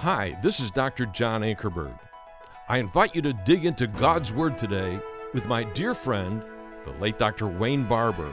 Hi, 0.00 0.36
this 0.42 0.60
is 0.60 0.70
Dr. 0.70 1.06
John 1.06 1.40
Ankerberg. 1.40 1.98
I 2.68 2.76
invite 2.76 3.16
you 3.16 3.22
to 3.22 3.32
dig 3.32 3.64
into 3.64 3.86
God's 3.86 4.30
Word 4.30 4.58
today 4.58 5.00
with 5.32 5.46
my 5.46 5.64
dear 5.64 5.94
friend, 5.94 6.42
the 6.84 6.90
late 7.00 7.18
Dr. 7.18 7.46
Wayne 7.46 7.84
Barber, 7.84 8.30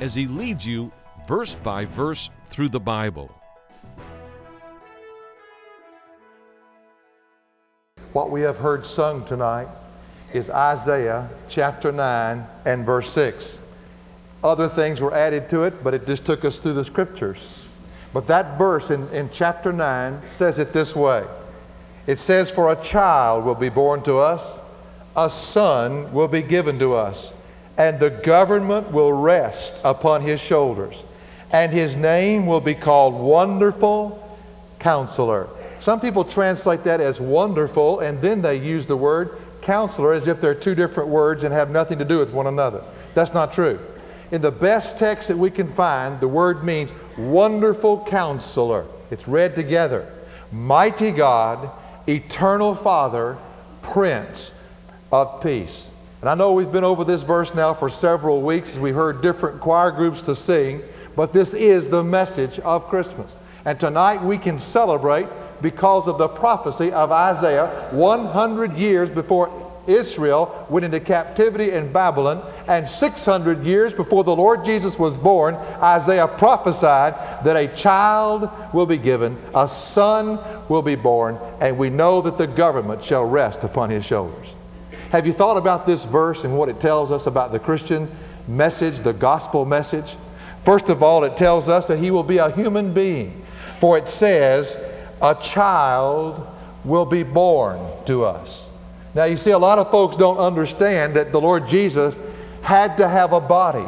as 0.00 0.14
he 0.14 0.28
leads 0.28 0.64
you 0.64 0.92
verse 1.26 1.56
by 1.56 1.84
verse 1.84 2.30
through 2.46 2.68
the 2.68 2.78
Bible. 2.78 3.28
What 8.12 8.30
we 8.30 8.42
have 8.42 8.58
heard 8.58 8.86
sung 8.86 9.24
tonight 9.24 9.68
is 10.32 10.48
Isaiah 10.48 11.28
chapter 11.48 11.90
9 11.90 12.46
and 12.66 12.86
verse 12.86 13.12
6. 13.12 13.60
Other 14.44 14.68
things 14.68 15.00
were 15.00 15.12
added 15.12 15.50
to 15.50 15.64
it, 15.64 15.82
but 15.82 15.92
it 15.92 16.06
just 16.06 16.24
took 16.24 16.44
us 16.44 16.60
through 16.60 16.74
the 16.74 16.84
scriptures. 16.84 17.59
But 18.12 18.26
that 18.26 18.58
verse 18.58 18.90
in, 18.90 19.08
in 19.10 19.30
chapter 19.32 19.72
9 19.72 20.26
says 20.26 20.58
it 20.58 20.72
this 20.72 20.94
way 20.94 21.24
It 22.06 22.18
says, 22.18 22.50
For 22.50 22.72
a 22.72 22.82
child 22.82 23.44
will 23.44 23.54
be 23.54 23.68
born 23.68 24.02
to 24.04 24.18
us, 24.18 24.60
a 25.16 25.30
son 25.30 26.12
will 26.12 26.28
be 26.28 26.42
given 26.42 26.78
to 26.78 26.94
us, 26.94 27.32
and 27.76 27.98
the 27.98 28.10
government 28.10 28.90
will 28.90 29.12
rest 29.12 29.74
upon 29.84 30.22
his 30.22 30.40
shoulders, 30.40 31.04
and 31.50 31.72
his 31.72 31.96
name 31.96 32.46
will 32.46 32.60
be 32.60 32.74
called 32.74 33.14
Wonderful 33.14 34.38
Counselor. 34.78 35.48
Some 35.80 36.00
people 36.00 36.24
translate 36.24 36.84
that 36.84 37.00
as 37.00 37.20
wonderful, 37.20 38.00
and 38.00 38.20
then 38.20 38.42
they 38.42 38.56
use 38.56 38.86
the 38.86 38.96
word 38.96 39.38
counselor 39.62 40.12
as 40.12 40.26
if 40.26 40.40
they're 40.40 40.54
two 40.54 40.74
different 40.74 41.08
words 41.08 41.44
and 41.44 41.52
have 41.52 41.70
nothing 41.70 41.98
to 41.98 42.04
do 42.04 42.18
with 42.18 42.32
one 42.32 42.46
another. 42.46 42.82
That's 43.14 43.34
not 43.34 43.52
true. 43.52 43.80
In 44.30 44.42
the 44.42 44.50
best 44.50 44.98
text 44.98 45.28
that 45.28 45.36
we 45.36 45.50
can 45.50 45.66
find, 45.66 46.20
the 46.20 46.28
word 46.28 46.62
means 46.64 46.92
wonderful 47.16 48.04
counselor. 48.04 48.86
It's 49.10 49.26
read 49.26 49.54
together. 49.54 50.12
Mighty 50.52 51.10
God, 51.10 51.70
eternal 52.08 52.74
Father, 52.74 53.38
Prince 53.82 54.50
of 55.12 55.42
Peace. 55.42 55.90
And 56.20 56.28
I 56.28 56.34
know 56.34 56.52
we've 56.52 56.70
been 56.70 56.84
over 56.84 57.04
this 57.04 57.22
verse 57.22 57.54
now 57.54 57.72
for 57.72 57.88
several 57.88 58.42
weeks 58.42 58.72
as 58.72 58.78
we 58.78 58.92
heard 58.92 59.22
different 59.22 59.60
choir 59.60 59.90
groups 59.90 60.22
to 60.22 60.34
sing, 60.34 60.82
but 61.16 61.32
this 61.32 61.54
is 61.54 61.88
the 61.88 62.04
message 62.04 62.58
of 62.60 62.86
Christmas. 62.88 63.38
And 63.64 63.78
tonight 63.80 64.22
we 64.22 64.38
can 64.38 64.58
celebrate 64.58 65.26
because 65.62 66.08
of 66.08 66.18
the 66.18 66.28
prophecy 66.28 66.92
of 66.92 67.12
Isaiah 67.12 67.88
100 67.90 68.76
years 68.76 69.10
before 69.10 69.48
Israel 69.86 70.66
went 70.68 70.84
into 70.84 71.00
captivity 71.00 71.72
in 71.72 71.92
Babylon, 71.92 72.42
and 72.68 72.86
600 72.86 73.64
years 73.64 73.94
before 73.94 74.24
the 74.24 74.34
Lord 74.34 74.64
Jesus 74.64 74.98
was 74.98 75.18
born, 75.18 75.54
Isaiah 75.54 76.28
prophesied 76.28 77.14
that 77.44 77.56
a 77.56 77.68
child 77.74 78.50
will 78.72 78.86
be 78.86 78.98
given, 78.98 79.36
a 79.54 79.68
son 79.68 80.38
will 80.68 80.82
be 80.82 80.94
born, 80.94 81.38
and 81.60 81.78
we 81.78 81.90
know 81.90 82.20
that 82.22 82.38
the 82.38 82.46
government 82.46 83.02
shall 83.02 83.24
rest 83.24 83.64
upon 83.64 83.90
his 83.90 84.04
shoulders. 84.04 84.54
Have 85.10 85.26
you 85.26 85.32
thought 85.32 85.56
about 85.56 85.86
this 85.86 86.04
verse 86.04 86.44
and 86.44 86.56
what 86.56 86.68
it 86.68 86.80
tells 86.80 87.10
us 87.10 87.26
about 87.26 87.50
the 87.50 87.58
Christian 87.58 88.08
message, 88.46 89.00
the 89.00 89.12
gospel 89.12 89.64
message? 89.64 90.16
First 90.64 90.88
of 90.88 91.02
all, 91.02 91.24
it 91.24 91.36
tells 91.36 91.68
us 91.68 91.88
that 91.88 91.98
he 91.98 92.10
will 92.10 92.22
be 92.22 92.38
a 92.38 92.50
human 92.50 92.92
being, 92.94 93.44
for 93.80 93.98
it 93.98 94.08
says, 94.08 94.76
a 95.20 95.34
child 95.34 96.46
will 96.84 97.06
be 97.06 97.22
born 97.22 97.80
to 98.06 98.24
us. 98.24 98.69
Now, 99.14 99.24
you 99.24 99.36
see, 99.36 99.50
a 99.50 99.58
lot 99.58 99.78
of 99.78 99.90
folks 99.90 100.16
don't 100.16 100.38
understand 100.38 101.14
that 101.14 101.32
the 101.32 101.40
Lord 101.40 101.68
Jesus 101.68 102.14
had 102.62 102.96
to 102.98 103.08
have 103.08 103.32
a 103.32 103.40
body. 103.40 103.86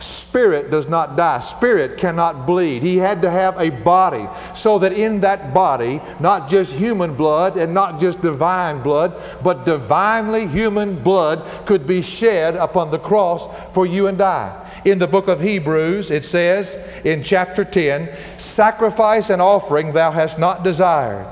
Spirit 0.00 0.70
does 0.70 0.88
not 0.88 1.16
die. 1.16 1.38
Spirit 1.38 1.96
cannot 1.96 2.46
bleed. 2.46 2.82
He 2.82 2.96
had 2.96 3.22
to 3.22 3.30
have 3.30 3.58
a 3.58 3.70
body 3.70 4.28
so 4.54 4.78
that 4.80 4.92
in 4.92 5.20
that 5.20 5.54
body, 5.54 6.00
not 6.20 6.50
just 6.50 6.72
human 6.72 7.14
blood 7.14 7.56
and 7.56 7.72
not 7.72 8.00
just 8.00 8.20
divine 8.20 8.82
blood, 8.82 9.14
but 9.42 9.64
divinely 9.64 10.46
human 10.46 10.96
blood 11.02 11.66
could 11.66 11.86
be 11.86 12.02
shed 12.02 12.56
upon 12.56 12.90
the 12.90 12.98
cross 12.98 13.48
for 13.72 13.86
you 13.86 14.06
and 14.06 14.20
I. 14.20 14.60
In 14.84 14.98
the 14.98 15.06
book 15.06 15.28
of 15.28 15.40
Hebrews, 15.40 16.10
it 16.10 16.24
says 16.24 16.74
in 17.04 17.22
chapter 17.22 17.64
10 17.64 18.10
Sacrifice 18.38 19.30
and 19.30 19.40
offering 19.40 19.92
thou 19.92 20.10
hast 20.10 20.38
not 20.38 20.62
desired, 20.62 21.26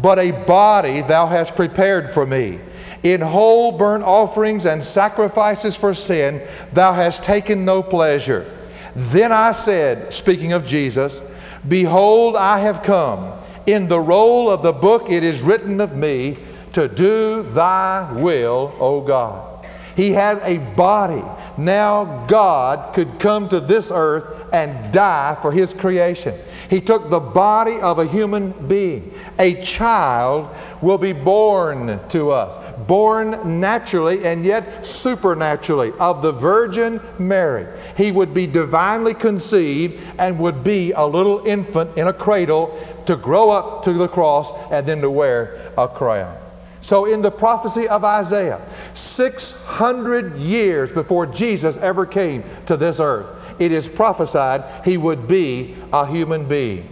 but 0.00 0.18
a 0.18 0.32
body 0.32 1.02
thou 1.02 1.26
hast 1.26 1.54
prepared 1.54 2.10
for 2.10 2.26
me. 2.26 2.58
In 3.02 3.20
whole 3.20 3.72
burnt 3.72 4.04
offerings 4.04 4.66
and 4.66 4.82
sacrifices 4.82 5.76
for 5.76 5.94
sin, 5.94 6.42
thou 6.72 6.92
hast 6.92 7.22
taken 7.22 7.64
no 7.64 7.82
pleasure. 7.82 8.54
Then 8.96 9.32
I 9.32 9.52
said, 9.52 10.12
speaking 10.12 10.52
of 10.52 10.66
Jesus, 10.66 11.20
Behold, 11.66 12.36
I 12.36 12.60
have 12.60 12.82
come. 12.82 13.32
In 13.66 13.88
the 13.88 14.00
roll 14.00 14.50
of 14.50 14.62
the 14.62 14.72
book 14.72 15.10
it 15.10 15.22
is 15.22 15.40
written 15.40 15.80
of 15.80 15.96
me 15.96 16.38
to 16.72 16.88
do 16.88 17.42
thy 17.42 18.10
will, 18.12 18.74
O 18.78 19.00
God. 19.00 19.66
He 19.96 20.12
had 20.12 20.38
a 20.42 20.58
body. 20.74 21.24
Now 21.56 22.26
God 22.26 22.94
could 22.94 23.18
come 23.18 23.48
to 23.48 23.60
this 23.60 23.90
earth 23.92 24.38
and 24.52 24.92
die 24.92 25.36
for 25.42 25.52
his 25.52 25.74
creation. 25.74 26.34
He 26.70 26.80
took 26.80 27.10
the 27.10 27.20
body 27.20 27.80
of 27.80 27.98
a 27.98 28.06
human 28.06 28.52
being. 28.68 29.12
A 29.38 29.62
child 29.62 30.48
will 30.80 30.98
be 30.98 31.12
born 31.12 32.00
to 32.10 32.30
us, 32.30 32.56
born 32.88 33.60
naturally 33.60 34.24
and 34.24 34.44
yet 34.44 34.84
supernaturally 34.84 35.92
of 36.00 36.22
the 36.22 36.32
Virgin 36.32 37.00
Mary. 37.18 37.66
He 37.96 38.10
would 38.10 38.34
be 38.34 38.48
divinely 38.48 39.14
conceived 39.14 40.02
and 40.18 40.40
would 40.40 40.64
be 40.64 40.90
a 40.92 41.06
little 41.06 41.46
infant 41.46 41.96
in 41.96 42.08
a 42.08 42.12
cradle 42.12 42.76
to 43.06 43.14
grow 43.14 43.50
up 43.50 43.84
to 43.84 43.92
the 43.92 44.08
cross 44.08 44.50
and 44.72 44.86
then 44.86 45.02
to 45.02 45.10
wear 45.10 45.70
a 45.78 45.86
crown. 45.86 46.36
So, 46.80 47.04
in 47.04 47.22
the 47.22 47.30
prophecy 47.30 47.86
of 47.86 48.02
Isaiah, 48.04 48.62
600 48.94 50.36
years 50.36 50.90
before 50.90 51.26
Jesus 51.26 51.76
ever 51.76 52.06
came 52.06 52.42
to 52.66 52.76
this 52.76 52.98
earth, 52.98 53.26
it 53.58 53.72
is 53.72 53.88
prophesied 53.88 54.84
he 54.84 54.96
would 54.96 55.28
be 55.28 55.76
a 55.92 56.06
human 56.06 56.48
being. 56.48 56.88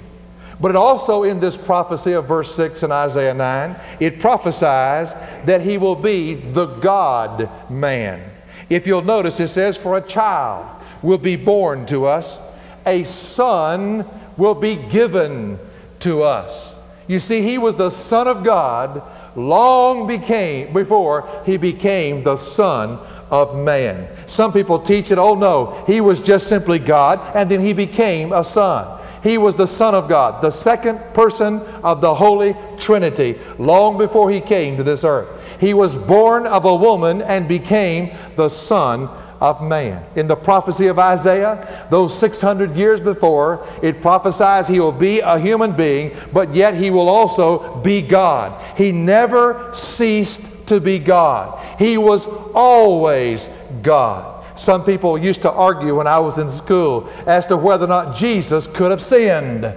But 0.60 0.70
it 0.70 0.76
also 0.76 1.22
in 1.22 1.40
this 1.40 1.56
prophecy 1.56 2.12
of 2.12 2.26
verse 2.26 2.54
6 2.54 2.82
in 2.82 2.92
Isaiah 2.92 3.34
9, 3.34 3.76
it 4.00 4.20
prophesies 4.20 5.12
that 5.44 5.60
he 5.60 5.76
will 5.76 5.96
be 5.96 6.34
the 6.34 6.66
God 6.66 7.50
man. 7.70 8.22
If 8.70 8.86
you'll 8.86 9.02
notice, 9.02 9.38
it 9.38 9.48
says, 9.48 9.76
For 9.76 9.96
a 9.96 10.02
child 10.02 10.66
will 11.02 11.18
be 11.18 11.36
born 11.36 11.86
to 11.86 12.06
us, 12.06 12.40
a 12.86 13.04
son 13.04 14.06
will 14.36 14.54
be 14.54 14.76
given 14.76 15.58
to 16.00 16.22
us. 16.22 16.78
You 17.06 17.20
see, 17.20 17.42
he 17.42 17.58
was 17.58 17.76
the 17.76 17.90
Son 17.90 18.26
of 18.26 18.42
God 18.42 19.02
long 19.36 20.06
became 20.06 20.72
before 20.72 21.28
he 21.44 21.56
became 21.56 22.24
the 22.24 22.36
Son 22.36 22.98
of 23.30 23.56
man. 23.56 24.08
Some 24.26 24.52
people 24.52 24.78
teach 24.78 25.10
it, 25.10 25.18
oh 25.18 25.34
no, 25.34 25.84
he 25.86 26.00
was 26.00 26.20
just 26.20 26.48
simply 26.48 26.78
God, 26.78 27.20
and 27.34 27.50
then 27.50 27.60
he 27.60 27.72
became 27.72 28.32
a 28.32 28.44
son. 28.44 29.02
He 29.26 29.38
was 29.38 29.56
the 29.56 29.66
Son 29.66 29.92
of 29.92 30.08
God, 30.08 30.40
the 30.40 30.52
second 30.52 31.00
person 31.12 31.58
of 31.82 32.00
the 32.00 32.14
Holy 32.14 32.54
Trinity, 32.78 33.36
long 33.58 33.98
before 33.98 34.30
he 34.30 34.40
came 34.40 34.76
to 34.76 34.84
this 34.84 35.02
earth. 35.02 35.58
He 35.58 35.74
was 35.74 35.98
born 35.98 36.46
of 36.46 36.64
a 36.64 36.76
woman 36.76 37.22
and 37.22 37.48
became 37.48 38.16
the 38.36 38.48
Son 38.48 39.08
of 39.40 39.64
man. 39.64 40.04
In 40.14 40.28
the 40.28 40.36
prophecy 40.36 40.86
of 40.86 41.00
Isaiah, 41.00 41.88
those 41.90 42.16
600 42.16 42.76
years 42.76 43.00
before, 43.00 43.66
it 43.82 44.00
prophesies 44.00 44.68
he 44.68 44.78
will 44.78 44.92
be 44.92 45.18
a 45.18 45.40
human 45.40 45.72
being, 45.72 46.16
but 46.32 46.54
yet 46.54 46.76
he 46.76 46.90
will 46.90 47.08
also 47.08 47.80
be 47.80 48.02
God. 48.02 48.62
He 48.76 48.92
never 48.92 49.72
ceased 49.74 50.68
to 50.68 50.78
be 50.80 51.00
God. 51.00 51.58
He 51.80 51.98
was 51.98 52.26
always 52.54 53.48
God. 53.82 54.35
Some 54.56 54.84
people 54.84 55.18
used 55.18 55.42
to 55.42 55.50
argue 55.50 55.96
when 55.96 56.06
I 56.06 56.18
was 56.18 56.38
in 56.38 56.50
school 56.50 57.08
as 57.26 57.46
to 57.46 57.56
whether 57.56 57.84
or 57.84 57.88
not 57.88 58.16
Jesus 58.16 58.66
could 58.66 58.90
have 58.90 59.00
sinned 59.00 59.74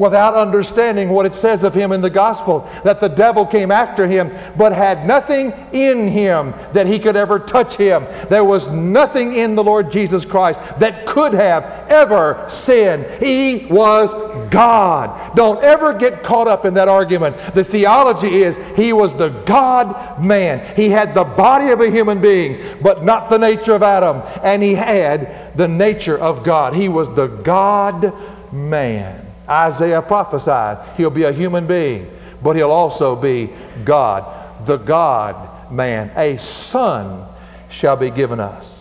without 0.00 0.34
understanding 0.34 1.10
what 1.10 1.26
it 1.26 1.34
says 1.34 1.62
of 1.62 1.74
him 1.74 1.92
in 1.92 2.00
the 2.00 2.08
Gospels 2.08 2.62
that 2.84 3.00
the 3.00 3.08
devil 3.08 3.44
came 3.44 3.70
after 3.70 4.06
him 4.06 4.30
but 4.56 4.72
had 4.72 5.06
nothing 5.06 5.52
in 5.72 6.08
him 6.08 6.54
that 6.72 6.86
he 6.86 6.98
could 6.98 7.16
ever 7.16 7.38
touch 7.38 7.76
him. 7.76 8.06
There 8.30 8.42
was 8.42 8.68
nothing 8.68 9.34
in 9.34 9.54
the 9.56 9.62
Lord 9.62 9.92
Jesus 9.92 10.24
Christ 10.24 10.58
that 10.78 11.04
could 11.04 11.34
have 11.34 11.64
ever 11.90 12.46
sinned. 12.48 13.04
He 13.22 13.66
was 13.66 14.14
God. 14.50 15.36
Don't 15.36 15.62
ever 15.62 15.92
get 15.92 16.22
caught 16.22 16.48
up 16.48 16.64
in 16.64 16.74
that 16.74 16.88
argument. 16.88 17.36
The 17.54 17.64
theology 17.64 18.42
is 18.42 18.58
he 18.76 18.92
was 18.92 19.14
the 19.14 19.28
God 19.28 20.22
man. 20.22 20.76
He 20.76 20.90
had 20.90 21.14
the 21.14 21.24
body 21.24 21.68
of 21.68 21.80
a 21.80 21.90
human 21.90 22.20
being, 22.20 22.78
but 22.82 23.04
not 23.04 23.30
the 23.30 23.38
nature 23.38 23.74
of 23.74 23.82
Adam. 23.82 24.22
And 24.42 24.62
he 24.62 24.74
had 24.74 25.56
the 25.56 25.68
nature 25.68 26.18
of 26.18 26.44
God. 26.44 26.74
He 26.74 26.88
was 26.88 27.14
the 27.14 27.28
God 27.28 28.12
man. 28.52 29.26
Isaiah 29.48 30.02
prophesied 30.02 30.96
he'll 30.96 31.10
be 31.10 31.24
a 31.24 31.32
human 31.32 31.66
being, 31.66 32.10
but 32.42 32.56
he'll 32.56 32.70
also 32.70 33.16
be 33.16 33.50
God, 33.84 34.66
the 34.66 34.76
God 34.76 35.72
man. 35.72 36.12
A 36.16 36.36
son 36.36 37.26
shall 37.68 37.96
be 37.96 38.10
given 38.10 38.40
us. 38.40 38.79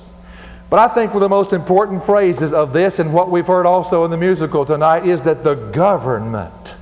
But 0.69 0.79
I 0.79 0.93
think 0.93 1.13
one 1.13 1.23
of 1.23 1.29
the 1.29 1.35
most 1.35 1.51
important 1.51 2.03
phrases 2.03 2.53
of 2.53 2.73
this 2.73 2.99
and 2.99 3.11
what 3.11 3.31
we've 3.31 3.47
heard 3.47 3.65
also 3.65 4.05
in 4.05 4.11
the 4.11 4.17
musical 4.17 4.65
tonight 4.65 5.05
is 5.05 5.23
that 5.23 5.43
the 5.43 5.55
government 5.55 6.75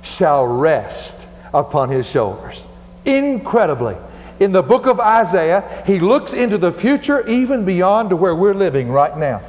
shall 0.00 0.46
rest 0.46 1.26
upon 1.52 1.88
his 1.88 2.08
shoulders. 2.08 2.66
Incredibly. 3.04 3.96
In 4.38 4.52
the 4.52 4.62
book 4.62 4.86
of 4.86 5.00
Isaiah, 5.00 5.82
he 5.86 5.98
looks 5.98 6.32
into 6.32 6.56
the 6.56 6.72
future 6.72 7.26
even 7.28 7.64
beyond 7.64 8.10
to 8.10 8.16
where 8.16 8.34
we're 8.34 8.54
living 8.54 8.90
right 8.90 9.16
now. 9.16 9.42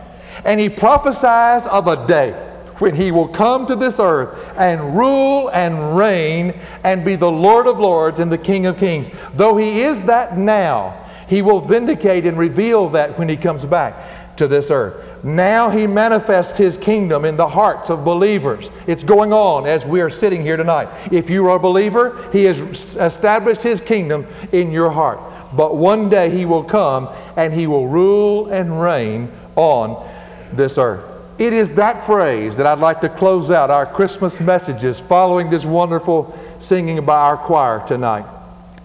And 0.43 0.59
he 0.59 0.69
prophesies 0.69 1.67
of 1.67 1.87
a 1.87 2.07
day 2.07 2.31
when 2.79 2.95
he 2.95 3.11
will 3.11 3.27
come 3.27 3.67
to 3.67 3.75
this 3.75 3.99
earth 3.99 4.53
and 4.57 4.97
rule 4.97 5.49
and 5.49 5.95
reign 5.95 6.59
and 6.83 7.05
be 7.05 7.15
the 7.15 7.31
Lord 7.31 7.67
of 7.67 7.79
lords 7.79 8.19
and 8.19 8.31
the 8.31 8.37
King 8.37 8.65
of 8.65 8.77
kings. 8.77 9.11
Though 9.35 9.55
he 9.55 9.81
is 9.81 10.01
that 10.01 10.37
now, 10.37 11.02
he 11.27 11.41
will 11.41 11.59
vindicate 11.59 12.25
and 12.25 12.37
reveal 12.37 12.89
that 12.89 13.17
when 13.17 13.29
he 13.29 13.37
comes 13.37 13.65
back 13.65 14.35
to 14.37 14.47
this 14.47 14.71
earth. 14.71 15.23
Now 15.23 15.69
he 15.69 15.87
manifests 15.87 16.57
his 16.57 16.77
kingdom 16.77 17.23
in 17.23 17.37
the 17.37 17.47
hearts 17.47 17.89
of 17.89 18.03
believers. 18.03 18.71
It's 18.87 19.03
going 19.03 19.31
on 19.31 19.65
as 19.65 19.85
we 19.85 20.01
are 20.01 20.09
sitting 20.09 20.41
here 20.41 20.57
tonight. 20.57 20.89
If 21.11 21.29
you 21.29 21.47
are 21.47 21.55
a 21.55 21.59
believer, 21.59 22.29
he 22.31 22.43
has 22.45 22.59
established 22.95 23.63
his 23.63 23.79
kingdom 23.79 24.25
in 24.51 24.71
your 24.71 24.89
heart. 24.89 25.19
But 25.55 25.77
one 25.77 26.09
day 26.09 26.29
he 26.29 26.45
will 26.45 26.63
come 26.63 27.09
and 27.37 27.53
he 27.53 27.67
will 27.67 27.87
rule 27.87 28.47
and 28.47 28.81
reign 28.81 29.31
on 29.55 30.09
this 30.51 30.77
earth. 30.77 31.09
It 31.39 31.53
is 31.53 31.75
that 31.75 32.05
phrase 32.05 32.55
that 32.57 32.67
I'd 32.67 32.79
like 32.79 33.01
to 33.01 33.09
close 33.09 33.49
out 33.49 33.71
our 33.71 33.85
Christmas 33.85 34.39
messages 34.39 34.99
following 34.99 35.49
this 35.49 35.65
wonderful 35.65 36.37
singing 36.59 37.03
by 37.05 37.17
our 37.17 37.37
choir 37.37 37.85
tonight. 37.87 38.25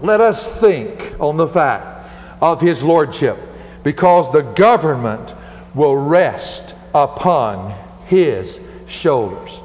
Let 0.01 0.21
us 0.21 0.49
think 0.57 1.15
on 1.21 1.37
the 1.37 1.49
fact 1.49 1.98
of 2.41 2.61
his 2.61 2.83
lordship 2.83 3.39
because 3.85 4.31
the 4.33 4.43
government 4.43 5.35
will 5.75 5.97
rest 5.97 6.75
upon 6.95 7.75
his 8.07 8.61
shoulders. 8.87 9.61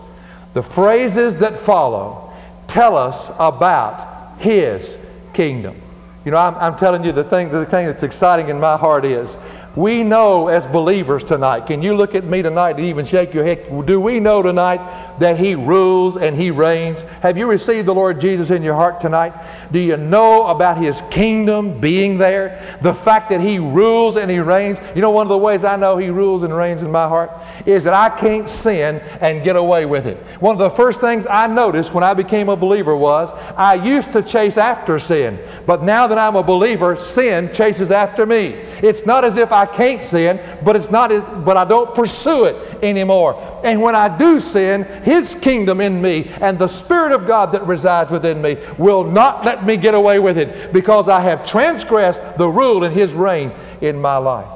The 0.53 0.63
phrases 0.63 1.37
that 1.37 1.57
follow 1.57 2.31
tell 2.67 2.95
us 2.95 3.31
about 3.39 4.39
his 4.39 4.97
kingdom. 5.33 5.79
You 6.25 6.31
know, 6.31 6.37
I'm, 6.37 6.55
I'm 6.55 6.77
telling 6.77 7.03
you 7.03 7.11
the 7.11 7.23
thing, 7.23 7.49
the 7.49 7.65
thing 7.65 7.87
that's 7.87 8.03
exciting 8.03 8.49
in 8.49 8.59
my 8.59 8.77
heart 8.77 9.03
is 9.05 9.35
we 9.75 10.03
know 10.03 10.49
as 10.49 10.67
believers 10.67 11.23
tonight, 11.23 11.65
can 11.65 11.81
you 11.81 11.95
look 11.95 12.13
at 12.13 12.23
me 12.23 12.43
tonight 12.43 12.77
and 12.77 12.85
even 12.85 13.05
shake 13.05 13.33
your 13.33 13.43
head? 13.43 13.85
Do 13.85 13.99
we 13.99 14.19
know 14.19 14.43
tonight 14.43 14.79
that 15.19 15.37
He 15.37 15.55
rules 15.55 16.15
and 16.15 16.35
He 16.35 16.51
reigns? 16.51 17.01
Have 17.21 17.37
you 17.37 17.47
received 17.47 17.87
the 17.87 17.95
Lord 17.95 18.21
Jesus 18.21 18.51
in 18.51 18.61
your 18.61 18.75
heart 18.75 18.99
tonight? 18.99 19.33
Do 19.71 19.79
you 19.79 19.97
know 19.97 20.47
about 20.47 20.77
His 20.77 21.01
kingdom 21.09 21.79
being 21.79 22.19
there? 22.19 22.77
The 22.81 22.93
fact 22.93 23.31
that 23.31 23.41
He 23.41 23.57
rules 23.57 24.15
and 24.15 24.29
He 24.29 24.39
reigns? 24.39 24.79
You 24.95 25.01
know, 25.01 25.09
one 25.09 25.25
of 25.25 25.29
the 25.29 25.37
ways 25.37 25.63
I 25.63 25.75
know 25.75 25.97
He 25.97 26.09
rules 26.09 26.43
and 26.43 26.55
reigns 26.55 26.83
in 26.83 26.91
my 26.91 27.07
heart 27.07 27.31
is 27.65 27.85
that 27.85 27.93
I 27.93 28.09
can't 28.19 28.47
sin 28.47 29.01
and 29.21 29.43
get 29.43 29.55
away 29.55 29.85
with 29.85 30.05
it. 30.05 30.17
One 30.39 30.53
of 30.53 30.59
the 30.59 30.69
first 30.69 31.01
things 31.01 31.25
I 31.25 31.47
noticed 31.47 31.93
when 31.93 32.03
I 32.03 32.13
became 32.13 32.49
a 32.49 32.55
believer 32.55 32.95
was 32.95 33.31
I 33.57 33.75
used 33.75 34.13
to 34.13 34.21
chase 34.21 34.57
after 34.57 34.99
sin, 34.99 35.39
but 35.65 35.81
now 35.81 36.07
that 36.07 36.17
I'm 36.17 36.35
a 36.35 36.43
believer, 36.43 36.95
sin 36.95 37.51
chases 37.53 37.89
after 37.89 38.25
me. 38.25 38.49
It's 38.83 39.05
not 39.05 39.23
as 39.23 39.37
if 39.37 39.51
I 39.51 39.62
can't 39.65 40.03
sin, 40.03 40.39
but 40.63 40.75
it's 40.75 40.91
not, 40.91 41.09
but 41.45 41.57
I 41.57 41.65
don't 41.65 41.93
pursue 41.93 42.45
it 42.45 42.83
anymore. 42.83 43.61
And 43.63 43.81
when 43.81 43.95
I 43.95 44.15
do 44.17 44.39
sin, 44.39 44.83
His 45.03 45.35
kingdom 45.35 45.81
in 45.81 46.01
me 46.01 46.31
and 46.41 46.57
the 46.57 46.67
Spirit 46.67 47.11
of 47.11 47.27
God 47.27 47.51
that 47.53 47.65
resides 47.65 48.11
within 48.11 48.41
me 48.41 48.57
will 48.77 49.03
not 49.03 49.45
let 49.45 49.65
me 49.65 49.77
get 49.77 49.93
away 49.93 50.19
with 50.19 50.37
it 50.37 50.73
because 50.73 51.09
I 51.09 51.21
have 51.21 51.45
transgressed 51.45 52.37
the 52.37 52.47
rule 52.47 52.83
and 52.83 52.93
His 52.93 53.13
reign 53.13 53.51
in 53.81 54.01
my 54.01 54.17
life. 54.17 54.49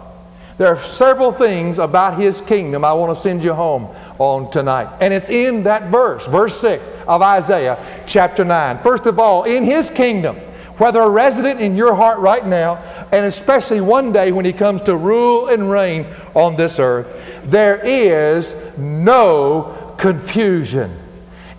There 0.58 0.68
are 0.68 0.78
several 0.78 1.32
things 1.32 1.78
about 1.78 2.20
His 2.20 2.42
kingdom 2.42 2.84
I 2.84 2.94
want 2.94 3.16
to 3.16 3.22
send 3.22 3.44
you 3.44 3.54
home 3.54 3.96
on 4.18 4.50
tonight. 4.50 4.90
And 5.00 5.14
it's 5.14 5.30
in 5.30 5.64
that 5.64 5.92
verse, 5.92 6.26
verse 6.26 6.60
6 6.60 6.90
of 7.08 7.22
Isaiah 7.22 8.04
chapter 8.08 8.44
9. 8.44 8.80
First 8.80 9.06
of 9.06 9.20
all, 9.20 9.44
in 9.44 9.64
His 9.64 9.92
kingdom, 9.92 10.38
whether 10.78 11.02
a 11.02 11.10
resident 11.10 11.60
in 11.60 11.76
your 11.76 11.96
heart 11.96 12.20
right 12.20 12.46
now, 12.46 12.76
and 13.12 13.26
especially 13.26 13.82
one 13.82 14.12
day 14.12 14.32
when 14.32 14.46
He 14.46 14.54
comes 14.54 14.82
to 14.82 14.96
rule 14.96 15.48
and 15.48 15.70
reign 15.70 16.06
on 16.34 16.56
this 16.56 16.80
earth, 16.80 17.42
there 17.46 17.80
is 17.84 18.56
no 18.78 19.96
confusion. 19.98 20.98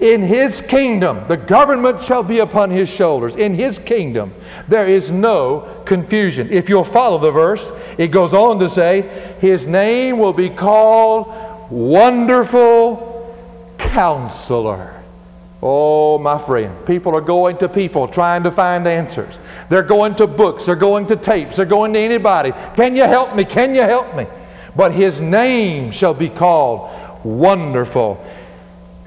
In 0.00 0.22
his 0.22 0.60
kingdom, 0.60 1.26
the 1.26 1.36
government 1.36 2.02
shall 2.02 2.22
be 2.22 2.38
upon 2.38 2.70
his 2.70 2.88
shoulders. 2.88 3.34
In 3.34 3.54
his 3.54 3.80
kingdom, 3.80 4.32
there 4.68 4.86
is 4.86 5.10
no 5.10 5.82
confusion. 5.86 6.48
If 6.52 6.68
you'll 6.68 6.84
follow 6.84 7.18
the 7.18 7.32
verse, 7.32 7.72
it 7.98 8.08
goes 8.08 8.32
on 8.32 8.60
to 8.60 8.68
say, 8.68 9.36
His 9.40 9.66
name 9.66 10.18
will 10.18 10.32
be 10.32 10.50
called 10.50 11.26
Wonderful 11.70 13.34
Counselor. 13.76 14.97
Oh, 15.60 16.18
my 16.18 16.38
friend, 16.38 16.86
people 16.86 17.16
are 17.16 17.20
going 17.20 17.58
to 17.58 17.68
people 17.68 18.06
trying 18.06 18.44
to 18.44 18.50
find 18.50 18.86
answers. 18.86 19.38
They're 19.68 19.82
going 19.82 20.14
to 20.16 20.26
books, 20.28 20.66
they're 20.66 20.76
going 20.76 21.06
to 21.06 21.16
tapes, 21.16 21.56
they're 21.56 21.66
going 21.66 21.92
to 21.94 21.98
anybody. 21.98 22.52
Can 22.74 22.94
you 22.94 23.04
help 23.04 23.34
me? 23.34 23.44
Can 23.44 23.74
you 23.74 23.82
help 23.82 24.14
me? 24.16 24.26
But 24.76 24.92
his 24.92 25.20
name 25.20 25.90
shall 25.90 26.14
be 26.14 26.28
called 26.28 26.90
Wonderful 27.24 28.24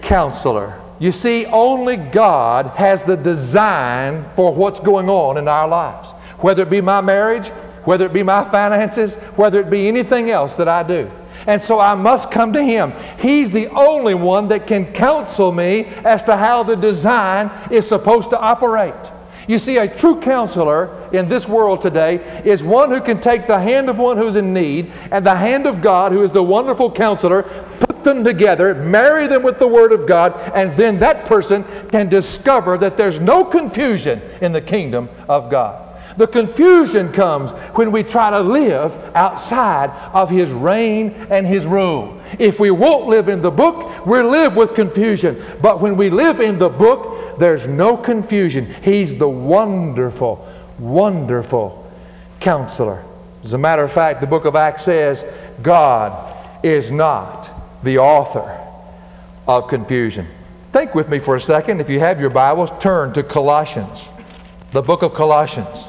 Counselor. 0.02 0.78
You 1.00 1.12
see, 1.12 1.46
only 1.46 1.96
God 1.96 2.68
has 2.76 3.04
the 3.04 3.16
design 3.16 4.26
for 4.36 4.54
what's 4.54 4.80
going 4.80 5.10
on 5.10 5.38
in 5.38 5.48
our 5.48 5.68
lives. 5.68 6.12
Whether 6.40 6.64
it 6.64 6.70
be 6.70 6.82
my 6.82 7.00
marriage, 7.00 7.48
whether 7.86 8.06
it 8.06 8.14
be 8.14 8.24
my 8.24 8.44
finances, 8.44 9.16
whether 9.36 9.60
it 9.62 9.70
be 9.70 9.88
anything 9.88 10.30
else 10.30 10.58
that 10.58 10.68
I 10.68 10.84
do. 10.84 11.10
And 11.48 11.62
so 11.62 11.80
I 11.80 11.96
must 11.96 12.32
come 12.32 12.54
to 12.54 12.64
Him. 12.64 12.94
He's 13.20 13.52
the 13.52 13.68
only 13.68 14.14
one 14.14 14.48
that 14.50 14.68
can 14.68 14.92
counsel 14.94 15.52
me 15.52 15.86
as 16.04 16.24
to 16.24 16.38
how 16.38 16.64
the 16.64 16.76
design 16.76 17.52
is 17.72 17.88
supposed 17.88 18.30
to 18.32 18.40
operate. 18.40 18.94
You 19.48 19.60
see, 19.60 19.78
a 19.78 19.88
true 19.88 20.22
counselor 20.22 21.10
in 21.12 21.28
this 21.28 21.48
world 21.48 21.82
today 21.82 22.16
is 22.46 22.64
one 22.64 22.92
who 22.92 23.02
can 23.02 23.20
take 23.20 23.48
the 23.48 23.60
hand 23.60 23.90
of 23.90 23.98
one 23.98 24.18
who's 24.18 24.36
in 24.36 24.54
need 24.54 24.92
and 25.12 25.26
the 25.26 25.36
hand 25.36 25.66
of 25.66 25.82
God, 25.82 26.12
who 26.12 26.24
is 26.24 26.32
the 26.32 26.44
wonderful 26.44 26.92
counselor, 26.92 27.44
put 27.44 28.04
them 28.04 28.24
together, 28.24 28.76
marry 28.76 29.28
them 29.28 29.44
with 29.44 29.60
the 29.60 29.68
Word 29.68 29.92
of 29.92 30.08
God, 30.08 30.34
and 30.54 30.78
then 30.78 31.00
that 31.00 31.26
person 31.26 31.66
can 31.90 32.08
discover 32.08 32.78
that 32.78 32.98
there's 32.98 33.20
no 33.20 33.44
confusion 33.44 34.22
in 34.42 34.52
the 34.52 34.62
kingdom 34.62 35.10
of 35.28 35.50
God. 35.50 35.81
The 36.18 36.28
confusion 36.28 37.12
comes 37.12 37.52
when 37.76 37.92
we 37.92 38.04
try 38.04 38.30
to 38.30 38.42
live 38.42 38.96
outside 39.16 39.90
of 40.14 40.30
His 40.30 40.52
reign 40.52 41.12
and 41.30 41.46
His 41.46 41.66
rule. 41.66 42.20
If 42.40 42.60
we 42.60 42.72
won't 42.72 43.08
live 43.08 43.30
in 43.30 43.42
the 43.42 43.52
book, 43.52 44.06
we'll 44.06 44.30
live 44.30 44.56
with 44.56 44.76
confusion. 44.76 45.42
But 45.62 45.82
when 45.82 45.98
we 45.98 46.10
live 46.10 46.40
in 46.40 46.60
the 46.60 46.70
book, 46.70 47.38
there's 47.40 47.68
no 47.68 47.98
confusion. 47.98 48.74
He's 48.84 49.18
the 49.18 49.30
wonderful, 49.30 50.48
wonderful 50.80 51.92
counselor. 52.40 53.04
As 53.44 53.54
a 53.54 53.58
matter 53.58 53.84
of 53.84 53.92
fact, 53.92 54.22
the 54.22 54.28
book 54.28 54.46
of 54.46 54.56
Acts 54.56 54.84
says 54.84 55.26
God 55.62 56.38
is 56.64 56.92
not 56.92 57.50
the 57.84 57.98
author 57.98 58.60
of 59.48 59.68
confusion. 59.68 60.28
Think 60.72 60.96
with 60.96 61.10
me 61.10 61.20
for 61.20 61.36
a 61.36 61.42
second. 61.42 61.82
If 61.82 61.90
you 61.90 62.00
have 62.00 62.22
your 62.22 62.30
Bibles, 62.30 62.72
turn 62.80 63.14
to 63.14 63.24
Colossians, 63.24 64.08
the 64.72 64.82
book 64.82 65.02
of 65.02 65.14
Colossians 65.14 65.88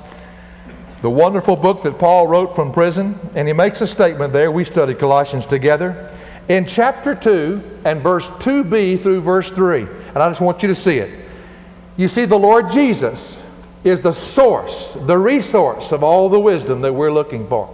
the 1.02 1.10
wonderful 1.10 1.56
book 1.56 1.82
that 1.82 1.98
Paul 1.98 2.28
wrote 2.28 2.54
from 2.54 2.72
prison, 2.72 3.18
and 3.34 3.48
he 3.48 3.52
makes 3.52 3.80
a 3.80 3.86
statement 3.86 4.32
there. 4.32 4.52
We 4.52 4.62
studied 4.62 5.00
Colossians 5.00 5.46
together. 5.46 6.16
In 6.48 6.64
chapter 6.64 7.14
2 7.14 7.80
and 7.84 8.00
verse 8.00 8.28
2b 8.28 9.02
through 9.02 9.20
verse 9.20 9.50
3, 9.50 9.80
and 9.82 10.18
I 10.18 10.28
just 10.30 10.40
want 10.40 10.62
you 10.62 10.68
to 10.68 10.74
see 10.76 10.98
it. 10.98 11.26
You 11.96 12.06
see, 12.06 12.24
the 12.24 12.38
Lord 12.38 12.70
Jesus 12.70 13.42
is 13.82 14.00
the 14.00 14.12
source, 14.12 14.94
the 14.94 15.18
resource 15.18 15.90
of 15.90 16.04
all 16.04 16.28
the 16.28 16.38
wisdom 16.38 16.82
that 16.82 16.92
we're 16.92 17.12
looking 17.12 17.48
for. 17.48 17.68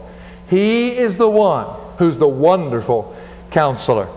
He 0.49 0.97
is 0.97 1.17
the 1.17 1.29
one 1.29 1.67
who's 1.99 2.17
the 2.17 2.29
wonderful 2.29 3.15
counselor. 3.51 4.09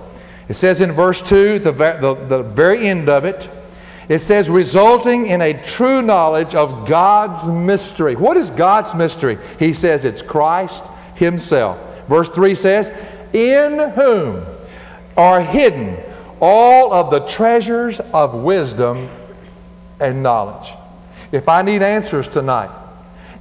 It 0.47 0.53
says 0.53 0.79
in 0.79 0.93
verse 0.93 1.21
2, 1.21 1.59
the, 1.59 1.71
the, 1.71 2.13
the 2.13 2.43
very 2.43 2.87
end 2.87 3.09
of 3.09 3.25
it, 3.25 3.49
it 4.09 4.19
says, 4.19 4.49
resulting 4.49 5.27
in 5.27 5.41
a 5.41 5.53
true 5.65 6.01
knowledge 6.01 6.55
of 6.55 6.87
God's 6.87 7.49
mystery. 7.49 8.15
What 8.15 8.37
is 8.37 8.49
God's 8.49 8.93
mystery? 8.95 9.37
He 9.59 9.73
says 9.73 10.05
it's 10.05 10.21
Christ 10.21 10.83
Himself. 11.15 11.79
Verse 12.07 12.29
3 12.29 12.55
says, 12.55 12.89
In 13.33 13.91
whom 13.91 14.45
are 15.15 15.41
hidden 15.41 15.97
all 16.39 16.91
of 16.91 17.11
the 17.11 17.19
treasures 17.27 17.99
of 17.99 18.33
wisdom 18.33 19.07
and 19.99 20.23
knowledge. 20.23 20.73
If 21.31 21.47
I 21.47 21.61
need 21.61 21.83
answers 21.83 22.27
tonight, 22.27 22.71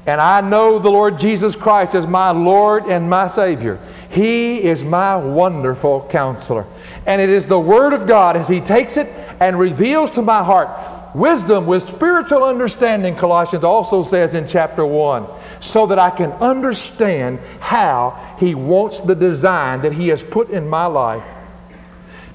and 0.07 0.21
I 0.21 0.41
know 0.41 0.79
the 0.79 0.91
Lord 0.91 1.19
Jesus 1.19 1.57
Christ 1.57 1.95
as 1.95 2.07
my 2.07 2.31
Lord 2.31 2.85
and 2.85 3.09
my 3.09 3.29
Savior, 3.29 3.81
He 4.11 4.63
is 4.63 4.85
my 4.85 5.17
wonderful 5.17 6.07
counselor. 6.11 6.67
And 7.07 7.23
it 7.23 7.31
is 7.31 7.47
the 7.47 7.61
Word 7.61 7.93
of 7.93 8.09
God 8.09 8.37
as 8.37 8.49
He 8.49 8.61
takes 8.61 8.97
it 8.97 9.07
and 9.41 9.59
reveals 9.59 10.11
to 10.13 10.23
my 10.23 10.43
heart 10.43 10.69
wisdom 11.15 11.67
with 11.67 11.89
spiritual 11.89 12.45
understanding, 12.45 13.17
Colossians 13.17 13.65
also 13.65 14.03
says 14.03 14.35
in 14.35 14.47
chapter 14.47 14.85
1, 14.85 15.27
so 15.61 15.87
that 15.87 15.99
I 15.99 16.11
can 16.11 16.33
understand 16.33 17.39
how 17.61 18.37
He 18.39 18.55
wants 18.55 19.01
the 19.01 19.15
design 19.15 19.83
that 19.83 19.93
He 19.93 20.09
has 20.09 20.23
put 20.23 20.51
in 20.51 20.69
my 20.69 20.87
life 20.87 21.25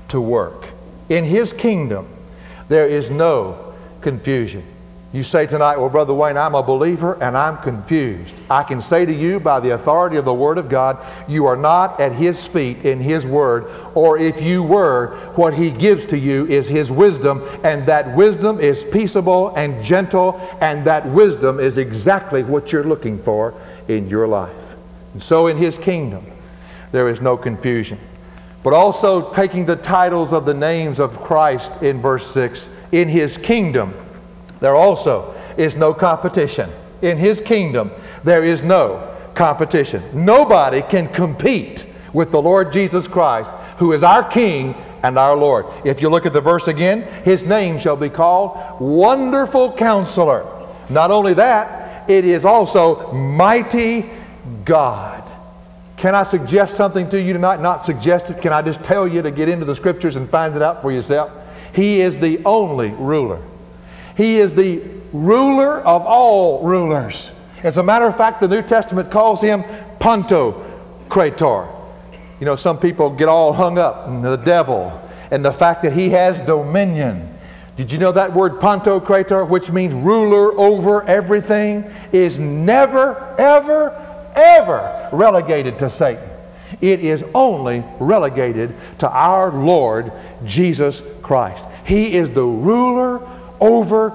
to 0.10 0.22
work. 0.22 0.68
In 1.10 1.26
His 1.26 1.54
kingdom, 1.54 2.08
there 2.68 2.88
is 2.88 3.10
no 3.10 3.74
confusion. 4.02 4.64
You 5.16 5.24
say 5.24 5.48
tonight, 5.48 5.78
well, 5.78 5.88
Brother 5.88 6.14
Wayne, 6.14 6.36
I'm 6.36 6.56
a 6.56 6.62
believer 6.62 7.18
and 7.24 7.38
I'm 7.38 7.56
confused. 7.60 8.36
I 8.50 8.64
can 8.64 8.82
say 8.82 9.06
to 9.06 9.14
you 9.14 9.40
by 9.40 9.62
the 9.62 9.70
authority 9.70 10.18
of 10.18 10.26
the 10.26 10.34
Word 10.34 10.58
of 10.58 10.68
God, 10.68 10.98
you 11.26 11.46
are 11.46 11.56
not 11.56 12.02
at 12.02 12.12
His 12.12 12.46
feet 12.46 12.84
in 12.84 13.00
His 13.00 13.26
Word, 13.26 13.66
or 13.94 14.20
if 14.20 14.42
you 14.42 14.62
were, 14.62 15.16
what 15.36 15.54
He 15.54 15.72
gives 15.72 16.06
to 16.08 16.18
you 16.18 16.46
is 16.48 16.68
His 16.68 16.92
wisdom, 16.92 17.42
and 17.64 17.86
that 17.86 18.14
wisdom 18.14 18.60
is 18.60 18.84
peaceable 18.84 19.56
and 19.56 19.82
gentle, 19.82 20.38
and 20.60 20.86
that 20.86 21.08
wisdom 21.08 21.62
is 21.62 21.78
exactly 21.78 22.44
what 22.44 22.74
you're 22.74 22.84
looking 22.84 23.18
for 23.18 23.54
in 23.88 24.10
your 24.10 24.28
life. 24.28 24.76
And 25.14 25.24
so 25.24 25.48
in 25.48 25.56
His 25.56 25.78
kingdom, 25.78 26.26
there 26.92 27.08
is 27.08 27.22
no 27.22 27.38
confusion. 27.38 28.00
But 28.64 28.74
also 28.74 29.32
taking 29.32 29.66
the 29.66 29.78
titles 29.78 30.34
of 30.34 30.46
the 30.46 30.54
names 30.54 31.00
of 31.00 31.22
Christ 31.22 31.82
in 31.82 32.02
verse 32.02 32.30
6, 32.32 32.68
in 32.92 33.08
His 33.08 33.38
kingdom, 33.38 33.94
there 34.60 34.76
also 34.76 35.34
is 35.58 35.76
no 35.76 35.94
competition. 35.94 36.70
In 37.02 37.18
His 37.18 37.42
kingdom, 37.42 37.92
there 38.24 38.44
is 38.44 38.64
no 38.64 39.16
competition. 39.36 40.04
Nobody 40.14 40.82
can 40.82 41.08
compete 41.08 41.86
with 42.14 42.32
the 42.32 42.42
Lord 42.42 42.72
Jesus 42.72 43.08
Christ, 43.08 43.50
who 43.78 43.92
is 43.94 44.04
our 44.04 44.24
King 44.24 44.74
and 45.04 45.20
our 45.20 45.36
Lord. 45.36 45.66
If 45.84 46.02
you 46.02 46.10
look 46.10 46.26
at 46.26 46.34
the 46.34 46.42
verse 46.42 46.68
again, 46.68 47.04
His 47.24 47.46
name 47.46 47.78
shall 47.78 47.98
be 47.98 48.10
called 48.10 48.82
Wonderful 48.82 49.74
Counselor. 49.74 50.46
Not 50.90 51.12
only 51.12 51.34
that, 51.36 52.10
it 52.10 52.26
is 52.26 52.46
also 52.46 53.12
Mighty 53.12 54.10
God. 54.64 55.24
Can 55.98 56.14
I 56.14 56.24
suggest 56.24 56.76
something 56.76 57.10
to 57.10 57.22
you 57.22 57.34
tonight? 57.34 57.62
Not 57.62 57.86
suggest 57.86 58.30
it. 58.30 58.42
Can 58.42 58.54
I 58.54 58.62
just 58.62 58.84
tell 58.84 59.08
you 59.08 59.22
to 59.22 59.32
get 59.32 59.50
into 59.50 59.66
the 59.66 59.76
scriptures 59.76 60.16
and 60.16 60.30
find 60.30 60.56
it 60.56 60.62
out 60.62 60.82
for 60.82 60.92
yourself? 60.92 61.32
He 61.74 62.02
is 62.02 62.20
the 62.20 62.42
only 62.46 62.90
ruler. 62.90 63.42
He 64.16 64.38
is 64.38 64.54
the 64.54 64.82
ruler 65.12 65.80
of 65.80 66.06
all 66.06 66.64
rulers. 66.64 67.32
As 67.64 67.78
a 67.78 67.84
matter 67.84 68.06
of 68.06 68.16
fact, 68.16 68.42
the 68.42 68.48
New 68.48 68.62
Testament 68.62 69.12
calls 69.12 69.42
him 69.42 69.64
Pantocrator. 70.00 71.72
You 72.40 72.46
know, 72.46 72.56
some 72.56 72.78
people 72.78 73.10
get 73.10 73.28
all 73.28 73.54
hung 73.54 73.78
up 73.78 74.08
in 74.08 74.22
the 74.22 74.36
devil 74.36 75.02
and 75.32 75.44
the 75.44 75.54
fact 75.54 75.84
that 75.84 75.94
he 75.94 76.10
has 76.12 76.40
dominion. 76.40 77.32
Did 77.76 77.92
you 77.92 77.98
know 77.98 78.12
that 78.12 78.34
word 78.34 78.54
Pantocrator, 78.54 79.48
which 79.48 79.72
means 79.72 79.94
ruler 79.94 80.58
over 80.58 81.04
everything, 81.04 81.84
is 82.12 82.40
never, 82.40 83.36
ever, 83.38 84.32
ever 84.36 85.10
relegated 85.12 85.80
to 85.80 85.90
Satan. 85.90 86.30
It 86.82 87.00
is 87.00 87.24
only 87.34 87.84
relegated 88.00 88.74
to 89.00 89.10
our 89.10 89.52
Lord 89.52 90.12
Jesus 90.46 91.02
Christ. 91.22 91.64
He 91.86 92.14
is 92.14 92.32
the 92.32 92.44
ruler 92.44 93.22
over 93.60 94.14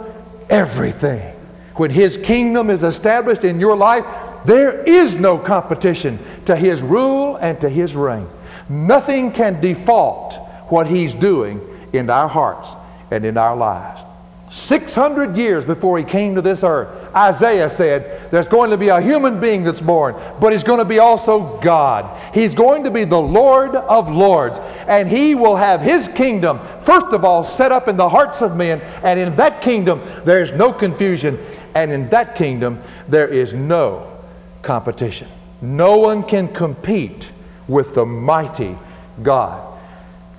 everything. 0.48 1.34
When 1.74 1.90
His 1.90 2.16
kingdom 2.16 2.70
is 2.70 2.82
established 2.82 3.44
in 3.44 3.60
your 3.60 3.76
life, 3.76 4.04
there 4.44 4.82
is 4.82 5.16
no 5.16 5.38
competition 5.38 6.18
to 6.46 6.56
His 6.56 6.82
rule 6.82 7.36
and 7.36 7.60
to 7.60 7.68
His 7.68 7.94
reign. 7.94 8.26
Nothing 8.68 9.32
can 9.32 9.60
default 9.60 10.34
what 10.70 10.86
He's 10.86 11.14
doing 11.14 11.60
in 11.92 12.10
our 12.10 12.28
hearts 12.28 12.70
and 13.10 13.24
in 13.24 13.36
our 13.36 13.56
lives. 13.56 14.02
600 14.50 15.36
years 15.36 15.64
before 15.64 15.96
he 15.96 16.02
came 16.02 16.34
to 16.34 16.42
this 16.42 16.64
earth, 16.64 17.14
Isaiah 17.14 17.70
said, 17.70 18.32
There's 18.32 18.48
going 18.48 18.70
to 18.70 18.76
be 18.76 18.88
a 18.88 19.00
human 19.00 19.40
being 19.40 19.62
that's 19.62 19.80
born, 19.80 20.16
but 20.40 20.50
he's 20.50 20.64
going 20.64 20.80
to 20.80 20.84
be 20.84 20.98
also 20.98 21.60
God. 21.60 22.34
He's 22.34 22.52
going 22.52 22.82
to 22.82 22.90
be 22.90 23.04
the 23.04 23.20
Lord 23.20 23.76
of 23.76 24.10
Lords, 24.10 24.58
and 24.88 25.08
he 25.08 25.36
will 25.36 25.54
have 25.54 25.80
his 25.80 26.08
kingdom, 26.08 26.58
first 26.82 27.12
of 27.12 27.24
all, 27.24 27.44
set 27.44 27.70
up 27.70 27.86
in 27.86 27.96
the 27.96 28.08
hearts 28.08 28.42
of 28.42 28.56
men, 28.56 28.80
and 29.04 29.20
in 29.20 29.36
that 29.36 29.62
kingdom, 29.62 30.02
there's 30.24 30.50
no 30.50 30.72
confusion, 30.72 31.38
and 31.76 31.92
in 31.92 32.08
that 32.08 32.34
kingdom, 32.34 32.82
there 33.06 33.28
is 33.28 33.54
no 33.54 34.18
competition. 34.62 35.28
No 35.62 35.98
one 35.98 36.24
can 36.24 36.48
compete 36.48 37.30
with 37.68 37.94
the 37.94 38.04
mighty 38.04 38.76
God. 39.22 39.78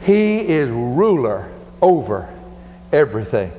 He 0.01 0.39
is 0.39 0.70
ruler 0.70 1.50
over 1.82 2.27
everything 2.91 3.53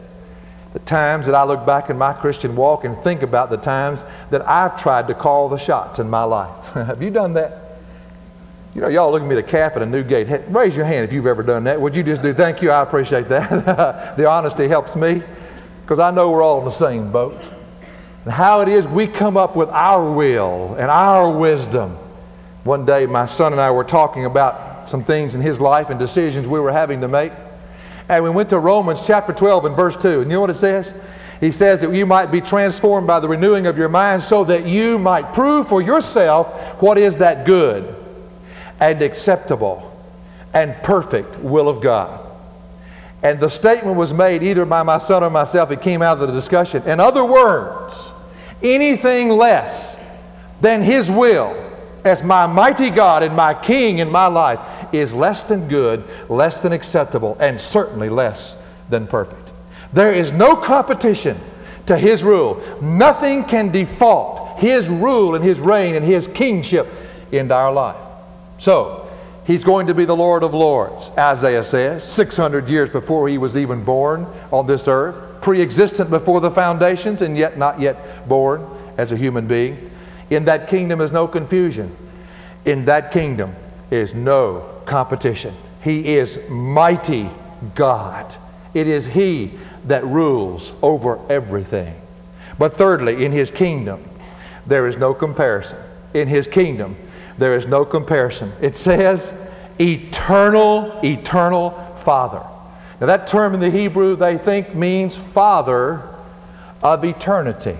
the 0.72 0.78
times 0.80 1.26
that 1.26 1.34
I 1.34 1.44
look 1.44 1.66
back 1.66 1.90
in 1.90 1.98
my 1.98 2.12
Christian 2.12 2.56
walk 2.56 2.84
and 2.84 2.96
think 2.98 3.22
about 3.22 3.50
the 3.50 3.56
times 3.56 4.04
that 4.30 4.46
I've 4.48 4.80
tried 4.80 5.08
to 5.08 5.14
call 5.14 5.48
the 5.48 5.58
shots 5.58 5.98
in 5.98 6.08
my 6.08 6.24
life. 6.24 6.68
Have 6.74 7.02
you 7.02 7.10
done 7.10 7.34
that? 7.34 7.58
You 8.74 8.80
know, 8.80 8.88
y'all 8.88 9.12
look 9.12 9.20
at 9.20 9.28
me 9.28 9.34
the 9.34 9.42
calf 9.42 9.76
at 9.76 9.82
a 9.82 9.86
new 9.86 10.02
gate. 10.02 10.28
Hey, 10.28 10.42
raise 10.48 10.74
your 10.74 10.86
hand 10.86 11.04
if 11.04 11.12
you've 11.12 11.26
ever 11.26 11.42
done 11.42 11.64
that. 11.64 11.78
Would 11.78 11.94
you 11.94 12.02
just 12.02 12.22
do, 12.22 12.32
thank 12.32 12.62
you, 12.62 12.70
I 12.70 12.82
appreciate 12.82 13.28
that. 13.28 14.16
the 14.16 14.26
honesty 14.26 14.66
helps 14.66 14.96
me 14.96 15.22
because 15.82 15.98
I 15.98 16.10
know 16.10 16.30
we're 16.30 16.42
all 16.42 16.60
in 16.60 16.64
the 16.64 16.70
same 16.70 17.12
boat. 17.12 17.50
And 18.24 18.32
how 18.32 18.62
it 18.62 18.68
is 18.68 18.86
we 18.86 19.06
come 19.06 19.36
up 19.36 19.56
with 19.56 19.68
our 19.68 20.10
will 20.10 20.74
and 20.76 20.90
our 20.90 21.30
wisdom. 21.30 21.98
One 22.64 22.86
day, 22.86 23.04
my 23.04 23.26
son 23.26 23.52
and 23.52 23.60
I 23.60 23.72
were 23.72 23.84
talking 23.84 24.24
about 24.24 24.88
some 24.88 25.04
things 25.04 25.34
in 25.34 25.42
his 25.42 25.60
life 25.60 25.90
and 25.90 25.98
decisions 25.98 26.48
we 26.48 26.60
were 26.60 26.72
having 26.72 27.02
to 27.02 27.08
make. 27.08 27.32
And 28.12 28.22
we 28.22 28.28
went 28.28 28.50
to 28.50 28.58
Romans 28.58 29.00
chapter 29.06 29.32
12 29.32 29.64
and 29.64 29.74
verse 29.74 29.96
2. 29.96 30.20
And 30.20 30.30
you 30.30 30.36
know 30.36 30.42
what 30.42 30.50
it 30.50 30.56
says? 30.56 30.92
He 31.40 31.50
says 31.50 31.80
that 31.80 31.94
you 31.94 32.04
might 32.04 32.26
be 32.26 32.42
transformed 32.42 33.06
by 33.06 33.20
the 33.20 33.28
renewing 33.28 33.66
of 33.66 33.78
your 33.78 33.88
mind 33.88 34.22
so 34.22 34.44
that 34.44 34.66
you 34.66 34.98
might 34.98 35.32
prove 35.32 35.66
for 35.66 35.80
yourself 35.80 36.82
what 36.82 36.98
is 36.98 37.16
that 37.18 37.46
good 37.46 37.96
and 38.78 39.00
acceptable 39.00 39.98
and 40.52 40.76
perfect 40.82 41.38
will 41.38 41.70
of 41.70 41.80
God. 41.80 42.20
And 43.22 43.40
the 43.40 43.48
statement 43.48 43.96
was 43.96 44.12
made 44.12 44.42
either 44.42 44.66
by 44.66 44.82
my 44.82 44.98
son 44.98 45.24
or 45.24 45.30
myself. 45.30 45.70
It 45.70 45.80
came 45.80 46.02
out 46.02 46.18
of 46.18 46.28
the 46.28 46.34
discussion. 46.34 46.82
In 46.82 47.00
other 47.00 47.24
words, 47.24 48.12
anything 48.62 49.30
less 49.30 49.98
than 50.60 50.82
His 50.82 51.10
will 51.10 51.71
as 52.04 52.22
my 52.22 52.46
mighty 52.46 52.90
God 52.90 53.22
and 53.22 53.34
my 53.36 53.54
King 53.54 53.98
in 53.98 54.10
my 54.10 54.26
life 54.26 54.60
is 54.92 55.14
less 55.14 55.44
than 55.44 55.68
good, 55.68 56.04
less 56.28 56.60
than 56.60 56.72
acceptable, 56.72 57.36
and 57.40 57.60
certainly 57.60 58.08
less 58.08 58.56
than 58.88 59.06
perfect. 59.06 59.48
There 59.92 60.12
is 60.12 60.32
no 60.32 60.56
competition 60.56 61.38
to 61.86 61.96
His 61.96 62.22
rule. 62.22 62.62
Nothing 62.80 63.44
can 63.44 63.70
default 63.70 64.58
His 64.58 64.88
rule 64.88 65.34
and 65.34 65.44
His 65.44 65.60
reign 65.60 65.94
and 65.94 66.04
His 66.04 66.26
kingship 66.28 66.88
into 67.30 67.54
our 67.54 67.72
life. 67.72 68.00
So, 68.58 69.08
He's 69.44 69.64
going 69.64 69.88
to 69.88 69.94
be 69.94 70.04
the 70.04 70.14
Lord 70.14 70.44
of 70.44 70.54
Lords, 70.54 71.10
Isaiah 71.18 71.64
says, 71.64 72.04
600 72.04 72.68
years 72.68 72.90
before 72.90 73.28
He 73.28 73.38
was 73.38 73.56
even 73.56 73.84
born 73.84 74.26
on 74.52 74.66
this 74.66 74.86
earth, 74.86 75.42
pre 75.42 75.60
existent 75.60 76.10
before 76.10 76.40
the 76.40 76.50
foundations, 76.50 77.22
and 77.22 77.36
yet 77.36 77.58
not 77.58 77.80
yet 77.80 78.28
born 78.28 78.64
as 78.96 79.10
a 79.10 79.16
human 79.16 79.46
being. 79.46 79.90
In 80.34 80.46
that 80.46 80.66
kingdom 80.68 81.02
is 81.02 81.12
no 81.12 81.28
confusion. 81.28 81.94
In 82.64 82.86
that 82.86 83.12
kingdom 83.12 83.54
is 83.90 84.14
no 84.14 84.80
competition. 84.86 85.54
He 85.82 86.14
is 86.14 86.38
mighty 86.48 87.28
God. 87.74 88.34
It 88.72 88.88
is 88.88 89.06
He 89.06 89.52
that 89.84 90.06
rules 90.06 90.72
over 90.80 91.18
everything. 91.30 91.94
But 92.58 92.78
thirdly, 92.78 93.26
in 93.26 93.32
His 93.32 93.50
kingdom, 93.50 94.08
there 94.66 94.88
is 94.88 94.96
no 94.96 95.12
comparison. 95.12 95.78
In 96.14 96.28
His 96.28 96.46
kingdom, 96.46 96.96
there 97.36 97.54
is 97.54 97.66
no 97.66 97.84
comparison. 97.84 98.52
It 98.62 98.74
says, 98.74 99.34
eternal, 99.78 100.98
eternal 101.04 101.70
Father. 101.96 102.42
Now, 103.00 103.06
that 103.06 103.26
term 103.26 103.52
in 103.52 103.60
the 103.60 103.70
Hebrew, 103.70 104.16
they 104.16 104.38
think, 104.38 104.74
means 104.74 105.14
Father 105.14 106.08
of 106.82 107.04
eternity. 107.04 107.76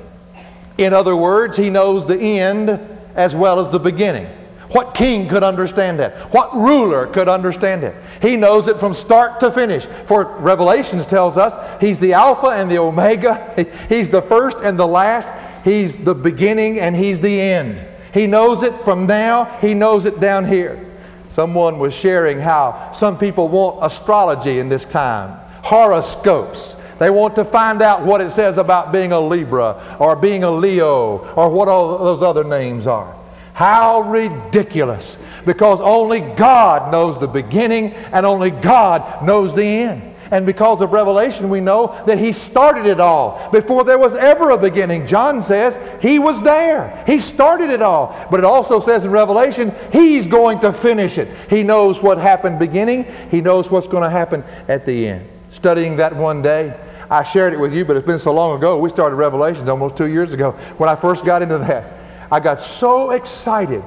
In 0.78 0.92
other 0.92 1.16
words, 1.16 1.56
He 1.56 1.70
knows 1.70 2.06
the 2.06 2.18
end 2.18 2.80
as 3.14 3.34
well 3.34 3.60
as 3.60 3.70
the 3.70 3.78
beginning. 3.78 4.26
What 4.72 4.94
king 4.94 5.28
could 5.28 5.42
understand 5.42 5.98
that? 5.98 6.32
What 6.32 6.54
ruler 6.54 7.06
could 7.06 7.28
understand 7.28 7.84
it? 7.84 7.94
He 8.22 8.36
knows 8.36 8.68
it 8.68 8.78
from 8.78 8.94
start 8.94 9.38
to 9.40 9.50
finish. 9.50 9.84
For 10.06 10.24
Revelations 10.24 11.04
tells 11.04 11.36
us 11.36 11.52
he's 11.78 11.98
the 11.98 12.14
Alpha 12.14 12.48
and 12.48 12.70
the 12.70 12.78
Omega. 12.78 13.52
He's 13.90 14.08
the 14.08 14.22
first 14.22 14.56
and 14.62 14.78
the 14.78 14.86
last. 14.86 15.30
He's 15.62 15.98
the 15.98 16.14
beginning 16.14 16.80
and 16.80 16.96
he's 16.96 17.20
the 17.20 17.40
end. 17.40 17.86
He 18.14 18.26
knows 18.26 18.62
it 18.62 18.72
from 18.84 19.06
now, 19.06 19.44
he 19.60 19.74
knows 19.74 20.06
it 20.06 20.20
down 20.20 20.44
here. 20.44 20.84
Someone 21.30 21.78
was 21.78 21.94
sharing 21.94 22.38
how 22.38 22.92
some 22.92 23.18
people 23.18 23.48
want 23.48 23.78
astrology 23.82 24.58
in 24.58 24.68
this 24.68 24.84
time, 24.84 25.38
horoscopes. 25.62 26.76
They 27.02 27.10
want 27.10 27.34
to 27.34 27.44
find 27.44 27.82
out 27.82 28.02
what 28.02 28.20
it 28.20 28.30
says 28.30 28.58
about 28.58 28.92
being 28.92 29.10
a 29.10 29.18
Libra 29.18 29.96
or 29.98 30.14
being 30.14 30.44
a 30.44 30.50
Leo 30.52 31.18
or 31.34 31.50
what 31.50 31.66
all 31.66 31.98
those 31.98 32.22
other 32.22 32.44
names 32.44 32.86
are. 32.86 33.12
How 33.54 34.02
ridiculous. 34.02 35.20
Because 35.44 35.80
only 35.80 36.20
God 36.20 36.92
knows 36.92 37.18
the 37.18 37.26
beginning 37.26 37.92
and 38.12 38.24
only 38.24 38.52
God 38.52 39.26
knows 39.26 39.52
the 39.52 39.64
end. 39.64 40.14
And 40.30 40.46
because 40.46 40.80
of 40.80 40.92
Revelation, 40.92 41.50
we 41.50 41.58
know 41.58 42.00
that 42.06 42.18
He 42.18 42.30
started 42.30 42.86
it 42.86 43.00
all 43.00 43.50
before 43.50 43.82
there 43.82 43.98
was 43.98 44.14
ever 44.14 44.50
a 44.50 44.56
beginning. 44.56 45.08
John 45.08 45.42
says 45.42 45.80
He 46.00 46.20
was 46.20 46.40
there. 46.44 47.02
He 47.04 47.18
started 47.18 47.70
it 47.70 47.82
all. 47.82 48.14
But 48.30 48.38
it 48.38 48.44
also 48.44 48.78
says 48.78 49.04
in 49.04 49.10
Revelation, 49.10 49.74
He's 49.90 50.28
going 50.28 50.60
to 50.60 50.72
finish 50.72 51.18
it. 51.18 51.26
He 51.50 51.64
knows 51.64 52.00
what 52.00 52.18
happened 52.18 52.60
beginning, 52.60 53.06
He 53.28 53.40
knows 53.40 53.72
what's 53.72 53.88
going 53.88 54.04
to 54.04 54.10
happen 54.10 54.44
at 54.68 54.86
the 54.86 55.08
end. 55.08 55.28
Studying 55.50 55.96
that 55.96 56.14
one 56.16 56.42
day, 56.42 56.78
I 57.12 57.24
shared 57.24 57.52
it 57.52 57.60
with 57.60 57.74
you, 57.74 57.84
but 57.84 57.94
it's 57.94 58.06
been 58.06 58.18
so 58.18 58.32
long 58.32 58.56
ago. 58.56 58.78
We 58.78 58.88
started 58.88 59.16
Revelations 59.16 59.68
almost 59.68 59.98
two 59.98 60.06
years 60.06 60.32
ago 60.32 60.52
when 60.78 60.88
I 60.88 60.94
first 60.94 61.26
got 61.26 61.42
into 61.42 61.58
that. 61.58 61.92
I 62.32 62.40
got 62.40 62.58
so 62.58 63.10
excited 63.10 63.84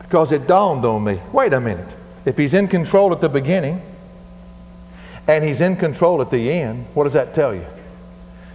because 0.00 0.32
it 0.32 0.48
dawned 0.48 0.84
on 0.84 1.04
me 1.04 1.20
wait 1.32 1.52
a 1.52 1.60
minute. 1.60 1.86
If 2.24 2.36
he's 2.36 2.54
in 2.54 2.66
control 2.66 3.12
at 3.12 3.20
the 3.20 3.28
beginning 3.28 3.80
and 5.28 5.44
he's 5.44 5.60
in 5.60 5.76
control 5.76 6.20
at 6.20 6.32
the 6.32 6.50
end, 6.50 6.86
what 6.92 7.04
does 7.04 7.12
that 7.12 7.32
tell 7.32 7.54
you? 7.54 7.64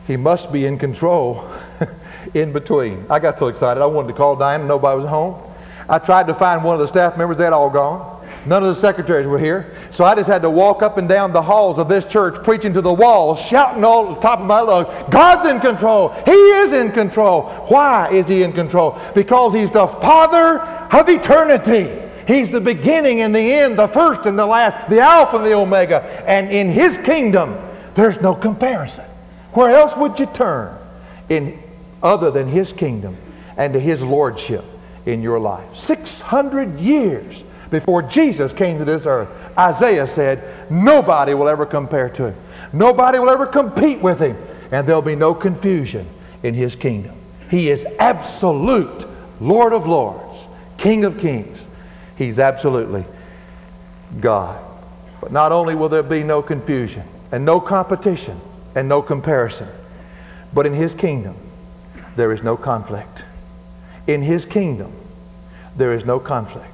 He 0.07 0.17
must 0.17 0.51
be 0.51 0.65
in 0.65 0.77
control 0.77 1.49
in 2.33 2.51
between. 2.51 3.05
I 3.09 3.19
got 3.19 3.39
so 3.39 3.47
excited, 3.47 3.79
I 3.79 3.85
wanted 3.85 4.09
to 4.09 4.13
call 4.13 4.35
Diane, 4.35 4.67
nobody 4.67 4.99
was 4.99 5.09
home. 5.09 5.41
I 5.87 5.99
tried 5.99 6.27
to 6.27 6.33
find 6.33 6.65
one 6.65 6.73
of 6.73 6.81
the 6.81 6.87
staff 6.89 7.17
members, 7.17 7.37
they'd 7.37 7.47
all 7.47 7.69
gone. 7.69 8.10
None 8.45 8.63
of 8.63 8.69
the 8.69 8.75
secretaries 8.75 9.27
were 9.27 9.38
here. 9.38 9.75
So 9.91 10.03
I 10.03 10.15
just 10.15 10.27
had 10.27 10.41
to 10.41 10.50
walk 10.50 10.81
up 10.81 10.98
and 10.98 11.07
down 11.07 11.31
the 11.31 11.41
halls 11.41 11.77
of 11.77 11.88
this 11.88 12.05
church, 12.05 12.43
preaching 12.43 12.74
to 12.74 12.81
the 12.81 12.93
walls, 12.93 13.39
shouting 13.39 13.83
all 13.83 14.15
the 14.15 14.19
top 14.19 14.39
of 14.39 14.45
my 14.45 14.62
lungs, 14.62 14.88
God's 15.12 15.48
in 15.48 15.60
control. 15.60 16.10
He 16.25 16.31
is 16.31 16.74
in 16.74 16.91
control. 16.91 17.43
Why 17.67 18.10
is 18.12 18.27
He 18.27 18.41
in 18.41 18.51
control? 18.51 19.00
Because 19.13 19.53
He's 19.53 19.69
the 19.69 19.86
Father 19.86 20.60
of 20.60 21.07
eternity. 21.07 22.01
He's 22.27 22.50
the 22.50 22.62
beginning 22.62 23.21
and 23.21 23.36
the 23.36 23.39
end, 23.53 23.77
the 23.77 23.88
first 23.88 24.25
and 24.25 24.38
the 24.38 24.45
last, 24.45 24.89
the 24.89 25.00
Alpha 25.00 25.38
and 25.38 25.45
the 25.45 25.53
Omega. 25.53 26.01
And 26.27 26.50
in 26.50 26.69
His 26.69 26.98
kingdom, 26.98 27.57
there's 27.93 28.21
no 28.21 28.33
comparison. 28.33 29.05
Where 29.53 29.75
else 29.75 29.95
would 29.98 30.19
you 30.19 30.25
turn 30.25 30.77
in 31.29 31.62
other 32.01 32.31
than 32.31 32.48
His 32.48 32.74
kingdom 32.74 33.17
and 33.55 33.74
to 33.74 33.79
His 33.79 34.03
lordship 34.03 34.65
in 35.05 35.21
your 35.21 35.39
life? 35.39 35.75
600 35.75 36.79
years 36.79 37.43
before 37.71 38.01
Jesus 38.01 38.53
came 38.53 38.77
to 38.77 38.85
this 38.85 39.05
earth, 39.05 39.57
Isaiah 39.57 40.05
said, 40.05 40.69
Nobody 40.69 41.33
will 41.33 41.47
ever 41.47 41.65
compare 41.65 42.09
to 42.09 42.31
him. 42.31 42.35
Nobody 42.73 43.17
will 43.17 43.29
ever 43.29 43.47
compete 43.47 44.01
with 44.01 44.19
him. 44.19 44.37
And 44.71 44.87
there'll 44.87 45.01
be 45.01 45.15
no 45.15 45.33
confusion 45.33 46.07
in 46.43 46.53
his 46.53 46.75
kingdom. 46.75 47.15
He 47.49 47.69
is 47.69 47.85
absolute 47.97 49.05
Lord 49.39 49.73
of 49.73 49.87
lords, 49.87 50.47
King 50.77 51.03
of 51.03 51.17
kings. 51.17 51.67
He's 52.17 52.39
absolutely 52.39 53.05
God. 54.19 54.63
But 55.19 55.31
not 55.31 55.51
only 55.51 55.75
will 55.75 55.89
there 55.89 56.03
be 56.03 56.23
no 56.23 56.41
confusion 56.41 57.03
and 57.31 57.45
no 57.45 57.59
competition 57.59 58.39
and 58.75 58.87
no 58.87 59.01
comparison, 59.01 59.67
but 60.53 60.65
in 60.65 60.73
his 60.73 60.93
kingdom, 60.93 61.35
there 62.15 62.31
is 62.31 62.43
no 62.43 62.57
conflict. 62.57 63.23
In 64.07 64.21
his 64.21 64.45
kingdom, 64.45 64.93
there 65.75 65.93
is 65.93 66.05
no 66.05 66.19
conflict. 66.19 66.70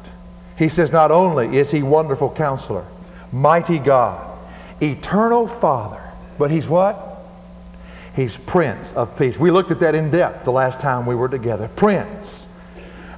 He 0.58 0.70
says, 0.70 0.92
not 0.92 1.12
only 1.12 1.58
is 1.58 1.72
he 1.72 1.84
wonderful 1.84 2.32
counselor, 2.32 2.86
mighty 3.32 3.80
God, 3.80 4.38
eternal 4.82 5.48
Father, 5.48 6.02
but 6.38 6.52
he's 6.52 6.68
what? 6.68 7.04
He's 8.16 8.38
Prince 8.38 8.94
of 8.94 9.18
Peace. 9.18 9.38
We 9.38 9.52
looked 9.52 9.70
at 9.70 9.80
that 9.82 9.94
in 9.94 10.10
depth 10.10 10.46
the 10.46 10.52
last 10.52 10.80
time 10.80 11.06
we 11.06 11.14
were 11.14 11.30
together. 11.30 11.68
Prince 11.76 12.52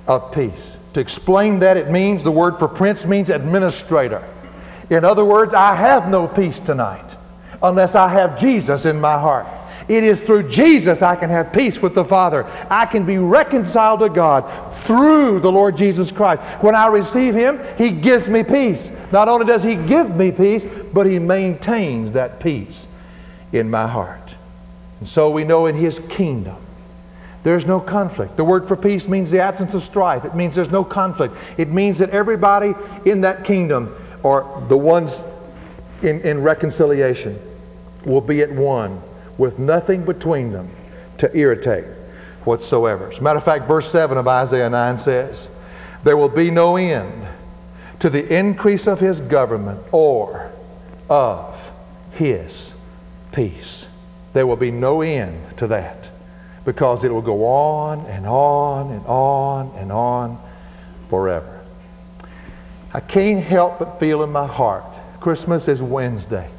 of 0.07 0.33
Peace. 0.33 0.77
To 0.93 0.99
explain 0.99 1.59
that, 1.59 1.77
it 1.77 1.89
means 1.89 2.23
the 2.23 2.31
word 2.31 2.59
for 2.59 2.67
prince 2.67 3.05
means 3.05 3.29
administrator. 3.29 4.27
In 4.89 5.05
other 5.05 5.23
words, 5.23 5.53
I 5.53 5.75
have 5.75 6.09
no 6.09 6.27
peace 6.27 6.59
tonight 6.59 7.15
unless 7.61 7.95
I 7.95 8.09
have 8.09 8.39
Jesus 8.39 8.85
in 8.85 8.99
my 8.99 9.17
heart. 9.17 9.47
It 9.89 10.03
is 10.03 10.21
through 10.21 10.49
Jesus 10.49 11.01
I 11.01 11.15
can 11.15 11.31
have 11.31 11.51
peace 11.51 11.81
with 11.81 11.95
the 11.95 12.05
Father. 12.05 12.45
I 12.69 12.85
can 12.85 13.07
be 13.07 13.17
reconciled 13.17 14.01
to 14.01 14.09
God 14.09 14.41
through 14.71 15.39
the 15.39 15.51
Lord 15.51 15.75
Jesus 15.75 16.11
Christ. 16.11 16.43
When 16.63 16.75
I 16.75 16.87
receive 16.87 17.33
Him, 17.33 17.59
He 17.75 17.89
gives 17.89 18.29
me 18.29 18.43
peace. 18.43 18.91
Not 19.11 19.27
only 19.27 19.47
does 19.47 19.63
He 19.63 19.75
give 19.75 20.15
me 20.15 20.31
peace, 20.31 20.63
but 20.93 21.07
He 21.07 21.17
maintains 21.17 22.11
that 22.11 22.39
peace 22.39 22.87
in 23.51 23.71
my 23.71 23.87
heart. 23.87 24.35
And 24.99 25.09
so 25.09 25.31
we 25.31 25.43
know 25.43 25.65
in 25.65 25.75
His 25.75 25.97
kingdom, 25.97 26.57
there's 27.41 27.65
no 27.65 27.79
conflict. 27.79 28.37
The 28.37 28.43
word 28.43 28.67
for 28.67 28.75
peace 28.75 29.07
means 29.07 29.31
the 29.31 29.39
absence 29.39 29.73
of 29.73 29.81
strife. 29.81 30.23
It 30.23 30.35
means 30.35 30.53
there's 30.53 30.69
no 30.69 30.83
conflict. 30.83 31.35
It 31.57 31.69
means 31.69 31.97
that 31.97 32.11
everybody 32.11 32.75
in 33.05 33.21
that 33.21 33.43
kingdom, 33.43 33.95
or 34.21 34.63
the 34.67 34.77
ones 34.77 35.23
in, 36.03 36.21
in 36.21 36.43
reconciliation, 36.43 37.39
will 38.05 38.21
be 38.21 38.43
at 38.43 38.51
one 38.51 39.01
with 39.39 39.57
nothing 39.57 40.05
between 40.05 40.51
them 40.51 40.69
to 41.17 41.35
irritate 41.35 41.85
whatsoever. 42.43 43.09
As 43.09 43.17
a 43.17 43.21
matter 43.23 43.39
of 43.39 43.45
fact, 43.45 43.67
verse 43.67 43.89
7 43.91 44.17
of 44.17 44.27
Isaiah 44.27 44.69
9 44.69 44.97
says, 44.99 45.49
There 46.03 46.17
will 46.17 46.29
be 46.29 46.51
no 46.51 46.75
end 46.75 47.27
to 47.99 48.09
the 48.09 48.37
increase 48.37 48.85
of 48.85 48.99
his 48.99 49.19
government 49.19 49.81
or 49.91 50.51
of 51.09 51.71
his 52.11 52.75
peace. 53.31 53.87
There 54.33 54.45
will 54.45 54.57
be 54.57 54.71
no 54.71 55.01
end 55.01 55.57
to 55.57 55.67
that 55.67 56.09
because 56.65 57.03
it 57.03 57.11
will 57.11 57.21
go 57.21 57.45
on 57.45 58.05
and 58.05 58.27
on 58.27 58.91
and 58.91 59.05
on 59.05 59.71
and 59.77 59.91
on 59.91 60.37
forever. 61.07 61.63
I 62.93 62.99
can't 62.99 63.43
help 63.43 63.79
but 63.79 63.99
feel 63.99 64.21
in 64.23 64.31
my 64.31 64.47
heart 64.47 64.99
Christmas 65.19 65.67
is 65.67 65.81
Wednesday. 65.81 66.49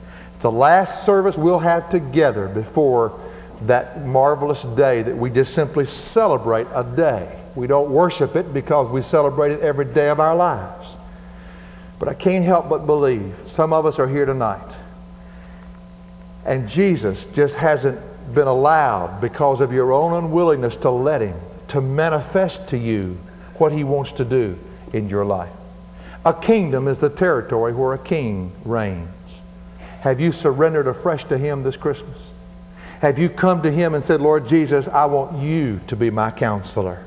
It's 0.41 0.45
the 0.45 0.51
last 0.51 1.05
service 1.05 1.37
we'll 1.37 1.59
have 1.59 1.91
together 1.91 2.49
before 2.49 3.21
that 3.67 4.07
marvelous 4.07 4.63
day 4.63 5.03
that 5.03 5.15
we 5.15 5.29
just 5.29 5.53
simply 5.53 5.85
celebrate 5.85 6.67
a 6.75 6.83
day. 6.83 7.39
We 7.55 7.67
don't 7.67 7.91
worship 7.91 8.37
it 8.37 8.55
because 8.55 8.89
we 8.89 9.03
celebrate 9.03 9.53
it 9.53 9.61
every 9.61 9.85
day 9.85 10.09
of 10.09 10.19
our 10.19 10.35
lives. 10.35 10.97
But 11.99 12.09
I 12.09 12.15
can't 12.15 12.43
help 12.43 12.71
but 12.71 12.87
believe 12.87 13.37
some 13.45 13.75
of 13.75 13.85
us 13.85 13.99
are 13.99 14.09
here 14.09 14.25
tonight. 14.25 14.79
And 16.47 16.67
Jesus 16.67 17.27
just 17.27 17.57
hasn't 17.57 18.01
been 18.35 18.49
allowed 18.49 19.21
because 19.21 19.61
of 19.61 19.75
your 19.75 19.93
own 19.93 20.25
unwillingness 20.25 20.77
to 20.77 20.91
let 20.91 21.21
Him 21.21 21.39
to 21.69 21.83
manifest 21.83 22.71
to 22.71 22.79
you 22.79 23.19
what 23.57 23.73
He 23.73 23.85
wants 23.85 24.13
to 24.13 24.25
do 24.25 24.59
in 24.95 25.11
your 25.11 25.27
life. 25.27 25.53
A 26.25 26.33
kingdom 26.33 26.89
is 26.89 26.97
the 26.97 27.11
territory 27.11 27.75
where 27.75 27.93
a 27.93 27.99
king 27.99 28.53
reigns. 28.65 29.20
Have 30.01 30.21
you 30.21 30.33
surrendered 30.33 30.87
afresh 30.87 31.25
to 31.25 31.39
Him 31.39 31.63
this 31.63 31.77
Christmas? 31.77 32.33
Have 33.01 33.19
you 33.19 33.29
come 33.29 33.63
to 33.63 33.71
Him 33.71 33.95
and 33.95 34.05
said, 34.05 34.21
Lord 34.21 34.47
Jesus, 34.47 34.89
I 34.89 35.07
want 35.07 35.41
you 35.41 35.81
to 35.87 35.97
be 35.97 36.11
my 36.11 36.31
counselor. 36.31 37.05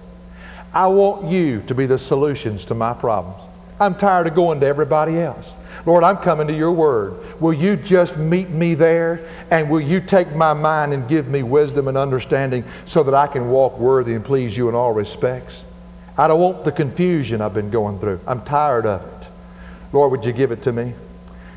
I 0.73 0.87
want 0.87 1.25
you 1.25 1.61
to 1.63 1.75
be 1.75 1.85
the 1.85 1.97
solutions 1.97 2.65
to 2.65 2.73
my 2.73 2.93
problems. 2.93 3.43
I'm 3.79 3.95
tired 3.95 4.27
of 4.27 4.35
going 4.35 4.59
to 4.61 4.65
everybody 4.65 5.19
else. 5.19 5.55
Lord, 5.85 6.03
I'm 6.03 6.17
coming 6.17 6.47
to 6.47 6.53
your 6.53 6.71
word. 6.71 7.41
Will 7.41 7.53
you 7.53 7.75
just 7.75 8.17
meet 8.17 8.49
me 8.49 8.73
there? 8.73 9.27
And 9.51 9.69
will 9.69 9.81
you 9.81 9.99
take 9.99 10.33
my 10.35 10.53
mind 10.53 10.93
and 10.93 11.07
give 11.07 11.27
me 11.27 11.43
wisdom 11.43 11.87
and 11.87 11.97
understanding 11.97 12.63
so 12.85 13.03
that 13.03 13.13
I 13.13 13.27
can 13.27 13.49
walk 13.49 13.77
worthy 13.77 14.13
and 14.13 14.23
please 14.23 14.55
you 14.55 14.69
in 14.69 14.75
all 14.75 14.93
respects? 14.93 15.65
I 16.17 16.27
don't 16.27 16.39
want 16.39 16.63
the 16.63 16.71
confusion 16.71 17.41
I've 17.41 17.53
been 17.53 17.71
going 17.71 17.99
through. 17.99 18.21
I'm 18.25 18.41
tired 18.43 18.85
of 18.85 19.01
it. 19.03 19.29
Lord, 19.91 20.11
would 20.11 20.25
you 20.25 20.31
give 20.31 20.51
it 20.51 20.61
to 20.63 20.71
me? 20.71 20.93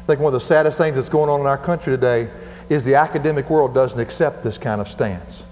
I 0.07 0.14
think 0.14 0.21
one 0.21 0.33
of 0.33 0.40
the 0.40 0.47
saddest 0.47 0.79
things 0.79 0.95
that's 0.95 1.09
going 1.09 1.29
on 1.29 1.40
in 1.40 1.47
our 1.47 1.59
country 1.59 1.92
today 1.92 2.31
is 2.69 2.85
the 2.85 2.95
academic 2.95 3.51
world 3.51 3.75
doesn't 3.75 3.99
accept 3.99 4.45
this 4.45 4.57
kind 4.57 4.81
of 4.81 4.87
stance. 4.87 5.45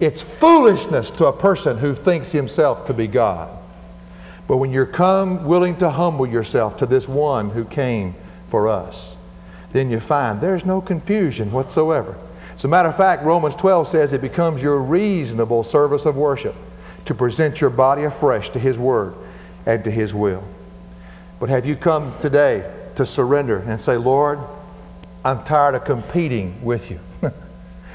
It's 0.00 0.20
foolishness 0.20 1.12
to 1.12 1.26
a 1.26 1.32
person 1.32 1.78
who 1.78 1.94
thinks 1.94 2.32
himself 2.32 2.84
to 2.88 2.94
be 2.94 3.06
God. 3.06 3.56
But 4.48 4.56
when 4.56 4.72
you're 4.72 4.86
come 4.86 5.44
willing 5.44 5.76
to 5.76 5.88
humble 5.88 6.26
yourself 6.26 6.76
to 6.78 6.86
this 6.86 7.08
one 7.08 7.50
who 7.50 7.64
came 7.64 8.16
for 8.48 8.66
us, 8.66 9.16
then 9.70 9.88
you 9.88 10.00
find 10.00 10.40
there's 10.40 10.66
no 10.66 10.80
confusion 10.80 11.52
whatsoever. 11.52 12.18
As 12.56 12.64
a 12.64 12.68
matter 12.68 12.88
of 12.88 12.96
fact, 12.96 13.22
Romans 13.22 13.54
12 13.54 13.86
says 13.86 14.12
it 14.12 14.20
becomes 14.20 14.64
your 14.64 14.82
reasonable 14.82 15.62
service 15.62 16.06
of 16.06 16.16
worship 16.16 16.56
to 17.04 17.14
present 17.14 17.60
your 17.60 17.70
body 17.70 18.02
afresh 18.02 18.50
to 18.50 18.58
His 18.58 18.80
Word 18.80 19.14
and 19.64 19.84
to 19.84 19.92
His 19.92 20.12
will. 20.12 20.42
But 21.38 21.50
have 21.50 21.64
you 21.64 21.76
come 21.76 22.18
today 22.18 22.68
to 22.96 23.06
surrender 23.06 23.58
and 23.58 23.80
say, 23.80 23.96
Lord, 23.96 24.38
I'm 25.24 25.44
tired 25.44 25.74
of 25.74 25.84
competing 25.84 26.62
with 26.62 26.90
you. 26.90 27.00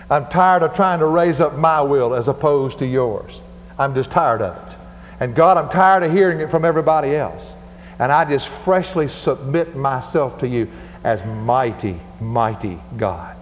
I'm 0.09 0.27
tired 0.27 0.63
of 0.63 0.73
trying 0.73 0.99
to 0.99 1.05
raise 1.05 1.39
up 1.39 1.57
my 1.57 1.81
will 1.81 2.13
as 2.13 2.27
opposed 2.27 2.79
to 2.79 2.85
yours. 2.85 3.41
I'm 3.77 3.93
just 3.93 4.11
tired 4.11 4.41
of 4.41 4.55
it. 4.67 4.77
And 5.19 5.35
God, 5.35 5.57
I'm 5.57 5.69
tired 5.69 6.03
of 6.03 6.11
hearing 6.11 6.39
it 6.39 6.49
from 6.49 6.63
everybody 6.63 7.15
else. 7.15 7.55
And 7.99 8.11
I 8.11 8.25
just 8.25 8.47
freshly 8.47 9.07
submit 9.07 9.75
myself 9.75 10.37
to 10.39 10.47
you 10.47 10.69
as 11.03 11.25
mighty, 11.25 11.99
mighty 12.21 12.79
God. 12.95 13.35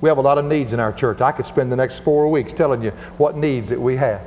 We 0.00 0.08
have 0.08 0.18
a 0.18 0.22
lot 0.22 0.38
of 0.38 0.44
needs 0.44 0.72
in 0.72 0.80
our 0.80 0.92
church. 0.92 1.20
I 1.20 1.32
could 1.32 1.46
spend 1.46 1.70
the 1.70 1.76
next 1.76 2.00
four 2.00 2.28
weeks 2.28 2.52
telling 2.52 2.82
you 2.82 2.90
what 3.18 3.36
needs 3.36 3.68
that 3.68 3.80
we 3.80 3.96
have. 3.96 4.22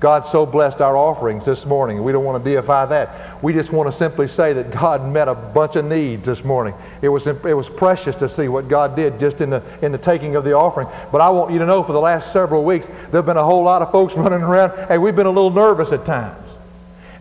God 0.00 0.26
so 0.26 0.44
blessed 0.44 0.80
our 0.80 0.96
offerings 0.96 1.44
this 1.46 1.64
morning. 1.64 2.02
We 2.02 2.12
don't 2.12 2.24
want 2.24 2.44
to 2.44 2.54
deify 2.54 2.86
that. 2.86 3.42
We 3.42 3.52
just 3.52 3.72
want 3.72 3.88
to 3.88 3.92
simply 3.92 4.28
say 4.28 4.52
that 4.52 4.70
God 4.70 5.10
met 5.10 5.28
a 5.28 5.34
bunch 5.34 5.76
of 5.76 5.84
needs 5.84 6.26
this 6.26 6.44
morning. 6.44 6.74
It 7.00 7.08
was, 7.08 7.26
it 7.26 7.42
was 7.56 7.70
precious 7.70 8.16
to 8.16 8.28
see 8.28 8.48
what 8.48 8.68
God 8.68 8.96
did 8.96 9.18
just 9.18 9.40
in 9.40 9.50
the, 9.50 9.62
in 9.82 9.92
the 9.92 9.98
taking 9.98 10.36
of 10.36 10.44
the 10.44 10.52
offering. 10.52 10.88
But 11.10 11.20
I 11.20 11.30
want 11.30 11.52
you 11.52 11.58
to 11.58 11.66
know 11.66 11.82
for 11.82 11.92
the 11.92 12.00
last 12.00 12.32
several 12.32 12.64
weeks, 12.64 12.88
there 12.88 13.18
have 13.18 13.26
been 13.26 13.36
a 13.36 13.44
whole 13.44 13.62
lot 13.62 13.82
of 13.82 13.90
folks 13.92 14.14
running 14.16 14.42
around, 14.42 14.72
and 14.90 15.02
we've 15.02 15.16
been 15.16 15.26
a 15.26 15.30
little 15.30 15.50
nervous 15.50 15.92
at 15.92 16.04
times. 16.04 16.58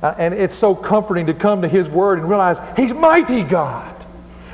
Uh, 0.01 0.13
and 0.17 0.33
it's 0.33 0.53
so 0.53 0.75
comforting 0.75 1.27
to 1.27 1.33
come 1.33 1.62
to 1.62 1.67
His 1.67 1.89
Word 1.89 2.19
and 2.19 2.27
realize 2.27 2.59
He's 2.75 2.93
mighty 2.93 3.43
God. 3.43 4.02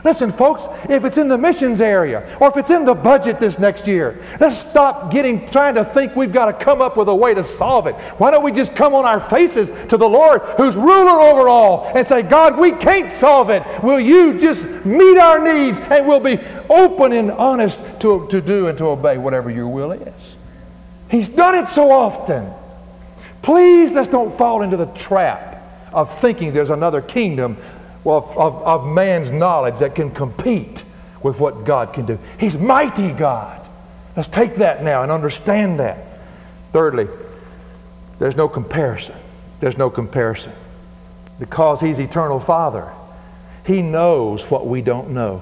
Listen, 0.03 0.31
folks, 0.31 0.67
if 0.89 1.05
it's 1.05 1.17
in 1.17 1.27
the 1.27 1.37
missions 1.37 1.81
area 1.81 2.37
or 2.39 2.49
if 2.49 2.57
it's 2.57 2.71
in 2.71 2.85
the 2.85 2.93
budget 2.93 3.39
this 3.39 3.59
next 3.59 3.87
year, 3.87 4.23
let's 4.39 4.57
stop 4.57 5.11
getting 5.11 5.45
trying 5.47 5.75
to 5.75 5.83
think 5.83 6.15
we've 6.15 6.33
got 6.33 6.45
to 6.45 6.53
come 6.53 6.81
up 6.81 6.97
with 6.97 7.09
a 7.09 7.15
way 7.15 7.33
to 7.33 7.43
solve 7.43 7.87
it. 7.87 7.95
Why 8.17 8.31
don't 8.31 8.43
we 8.43 8.51
just 8.51 8.75
come 8.75 8.93
on 8.93 9.05
our 9.05 9.19
faces 9.19 9.69
to 9.87 9.97
the 9.97 10.07
Lord 10.07 10.41
who's 10.57 10.75
ruler 10.75 11.19
over 11.19 11.49
all 11.49 11.91
and 11.95 12.07
say, 12.07 12.23
God, 12.23 12.57
we 12.57 12.71
can't 12.71 13.11
solve 13.11 13.49
it. 13.49 13.63
Will 13.83 13.99
you 13.99 14.39
just 14.39 14.67
meet 14.85 15.17
our 15.17 15.43
needs 15.43 15.79
and 15.79 16.07
we'll 16.07 16.19
be 16.19 16.39
open 16.69 17.11
and 17.13 17.31
honest 17.31 17.99
to, 18.01 18.27
to 18.27 18.41
do 18.41 18.67
and 18.67 18.77
to 18.77 18.85
obey 18.85 19.17
whatever 19.17 19.49
your 19.49 19.67
will 19.67 19.91
is. 19.91 20.37
He's 21.09 21.29
done 21.29 21.55
it 21.55 21.67
so 21.67 21.91
often. 21.91 22.51
Please 23.41 23.95
let's 23.95 24.09
don't 24.09 24.31
fall 24.31 24.61
into 24.61 24.77
the 24.77 24.85
trap 24.87 25.55
of 25.91 26.13
thinking 26.13 26.51
there's 26.51 26.69
another 26.69 27.01
kingdom 27.01 27.57
of, 28.05 28.37
of, 28.37 28.55
of 28.63 28.87
man's 28.87 29.31
knowledge 29.31 29.79
that 29.79 29.95
can 29.95 30.11
compete 30.11 30.83
with 31.21 31.39
what 31.39 31.65
God 31.65 31.93
can 31.93 32.05
do. 32.05 32.19
He's 32.39 32.57
mighty 32.57 33.11
God. 33.11 33.67
Let's 34.15 34.29
take 34.29 34.55
that 34.55 34.83
now 34.83 35.03
and 35.03 35.11
understand 35.11 35.79
that. 35.79 35.97
Thirdly, 36.71 37.07
there's 38.19 38.35
no 38.35 38.47
comparison. 38.47 39.15
There's 39.59 39.77
no 39.77 39.89
comparison. 39.89 40.53
Because 41.39 41.81
He's 41.81 41.99
eternal 41.99 42.39
Father, 42.39 42.93
He 43.65 43.81
knows 43.81 44.49
what 44.49 44.67
we 44.67 44.81
don't 44.81 45.11
know. 45.11 45.41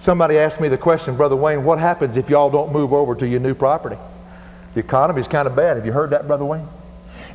Somebody 0.00 0.36
asked 0.36 0.60
me 0.60 0.68
the 0.68 0.78
question, 0.78 1.16
Brother 1.16 1.36
Wayne, 1.36 1.64
what 1.64 1.78
happens 1.78 2.16
if 2.16 2.28
y'all 2.28 2.50
don't 2.50 2.72
move 2.72 2.92
over 2.92 3.14
to 3.14 3.26
your 3.26 3.40
new 3.40 3.54
property? 3.54 3.96
The 4.74 4.80
economy's 4.80 5.28
kind 5.28 5.48
of 5.48 5.56
bad. 5.56 5.76
Have 5.76 5.86
you 5.86 5.92
heard 5.92 6.10
that, 6.10 6.26
Brother 6.26 6.44
Wayne? 6.44 6.68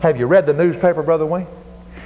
Have 0.02 0.18
you 0.18 0.28
read 0.28 0.46
the 0.46 0.54
newspaper, 0.54 1.02
Brother 1.02 1.26
Wayne? 1.26 1.48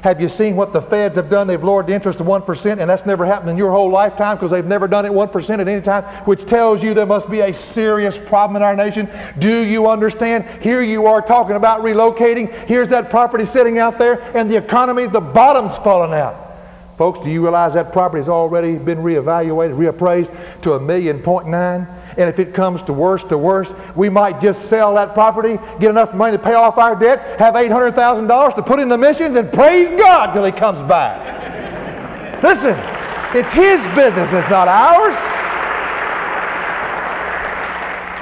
Have 0.03 0.21
you 0.21 0.29
seen 0.29 0.55
what 0.55 0.73
the 0.73 0.81
feds 0.81 1.15
have 1.15 1.29
done? 1.29 1.47
They've 1.47 1.63
lowered 1.63 1.87
the 1.87 1.93
interest 1.93 2.19
to 2.19 2.23
1%, 2.23 2.79
and 2.79 2.89
that's 2.89 3.05
never 3.05 3.25
happened 3.25 3.49
in 3.49 3.57
your 3.57 3.71
whole 3.71 3.89
lifetime 3.89 4.37
because 4.37 4.51
they've 4.51 4.65
never 4.65 4.87
done 4.87 5.05
it 5.05 5.11
1% 5.11 5.59
at 5.59 5.67
any 5.67 5.81
time, 5.81 6.03
which 6.25 6.45
tells 6.45 6.83
you 6.83 6.93
there 6.93 7.05
must 7.05 7.29
be 7.29 7.41
a 7.41 7.53
serious 7.53 8.19
problem 8.19 8.55
in 8.55 8.61
our 8.61 8.75
nation. 8.75 9.09
Do 9.37 9.63
you 9.63 9.89
understand? 9.89 10.45
Here 10.61 10.81
you 10.81 11.07
are 11.07 11.21
talking 11.21 11.55
about 11.55 11.81
relocating. 11.81 12.51
Here's 12.65 12.89
that 12.89 13.09
property 13.09 13.45
sitting 13.45 13.77
out 13.77 13.97
there, 13.97 14.21
and 14.35 14.49
the 14.49 14.57
economy, 14.57 15.07
the 15.07 15.21
bottom's 15.21 15.77
falling 15.77 16.13
out. 16.13 16.46
Folks, 16.97 17.19
do 17.19 17.29
you 17.29 17.43
realize 17.43 17.75
that 17.75 17.93
property 17.93 18.21
has 18.21 18.27
already 18.27 18.75
been 18.79 18.97
reevaluated, 18.97 19.77
reappraised 19.77 20.61
to 20.63 20.73
a 20.73 20.79
million 20.79 21.21
point 21.21 21.47
nine? 21.47 21.87
And 22.17 22.27
if 22.27 22.39
it 22.39 22.55
comes 22.55 22.81
to 22.83 22.93
worse 22.93 23.23
to 23.25 23.37
worse, 23.37 23.75
we 23.95 24.09
might 24.09 24.41
just 24.41 24.65
sell 24.65 24.95
that 24.95 25.13
property, 25.13 25.59
get 25.79 25.91
enough 25.91 26.15
money 26.15 26.35
to 26.35 26.41
pay 26.41 26.55
off 26.55 26.79
our 26.79 26.99
debt, 26.99 27.39
have 27.39 27.53
$800,000 27.53 28.55
to 28.55 28.63
put 28.63 28.79
in 28.79 28.89
the 28.89 28.97
missions, 28.97 29.35
and 29.35 29.51
praise 29.53 29.91
God 29.91 30.33
till 30.33 30.43
He 30.43 30.51
comes 30.51 30.81
back. 30.81 32.41
Listen, 32.41 32.75
it's 33.37 33.53
His 33.53 33.85
business, 33.93 34.33
it's 34.33 34.49
not 34.49 34.67
ours. 34.67 35.15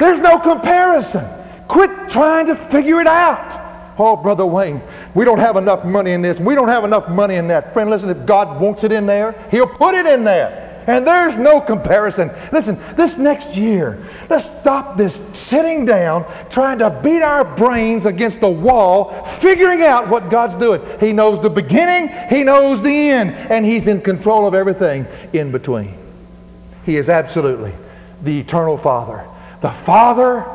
There's 0.01 0.19
no 0.19 0.37
comparison. 0.37 1.23
Quit 1.69 1.89
trying 2.09 2.47
to 2.47 2.55
figure 2.55 2.99
it 2.99 3.07
out. 3.07 3.64
Oh, 3.97 4.17
Brother 4.17 4.45
Wayne, 4.45 4.81
we 5.13 5.23
don't 5.23 5.39
have 5.39 5.55
enough 5.55 5.85
money 5.85 6.11
in 6.11 6.21
this. 6.21 6.39
We 6.39 6.53
don't 6.53 6.67
have 6.67 6.83
enough 6.83 7.09
money 7.09 7.35
in 7.35 7.47
that. 7.47 7.71
Friend, 7.71 7.89
listen, 7.89 8.09
if 8.09 8.25
God 8.25 8.59
wants 8.59 8.83
it 8.83 8.91
in 8.91 9.05
there, 9.05 9.33
He'll 9.51 9.67
put 9.67 9.95
it 9.95 10.05
in 10.05 10.23
there. 10.23 10.65
And 10.87 11.07
there's 11.07 11.35
no 11.35 11.59
comparison. 11.59 12.29
Listen, 12.51 12.77
this 12.95 13.17
next 13.17 13.57
year, 13.57 13.97
let's 14.29 14.45
stop 14.45 14.97
this 14.97 15.15
sitting 15.33 15.85
down 15.85 16.25
trying 16.49 16.77
to 16.79 16.91
beat 17.03 17.23
our 17.23 17.43
brains 17.43 18.05
against 18.05 18.39
the 18.39 18.49
wall, 18.49 19.05
figuring 19.23 19.81
out 19.81 20.09
what 20.09 20.29
God's 20.29 20.53
doing. 20.55 20.81
He 20.99 21.11
knows 21.11 21.39
the 21.39 21.49
beginning, 21.49 22.09
He 22.29 22.43
knows 22.43 22.81
the 22.81 23.09
end, 23.09 23.31
and 23.31 23.65
He's 23.65 23.87
in 23.87 24.01
control 24.01 24.45
of 24.45 24.53
everything 24.53 25.07
in 25.33 25.51
between. 25.51 25.95
He 26.85 26.97
is 26.97 27.09
absolutely 27.09 27.73
the 28.21 28.39
eternal 28.39 28.77
Father, 28.77 29.27
the 29.61 29.71
Father 29.71 30.45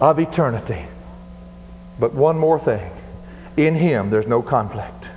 of 0.00 0.20
eternity. 0.20 0.86
But 2.02 2.14
one 2.14 2.36
more 2.36 2.58
thing 2.58 2.90
in 3.56 3.76
Him, 3.76 4.10
there's 4.10 4.26
no 4.26 4.42
conflict. 4.42 5.12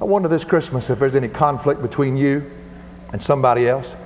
I 0.00 0.04
wonder 0.04 0.30
this 0.30 0.44
Christmas 0.44 0.88
if 0.88 0.98
there's 0.98 1.14
any 1.14 1.28
conflict 1.28 1.82
between 1.82 2.16
you 2.16 2.50
and 3.12 3.20
somebody 3.20 3.68
else. 3.68 4.02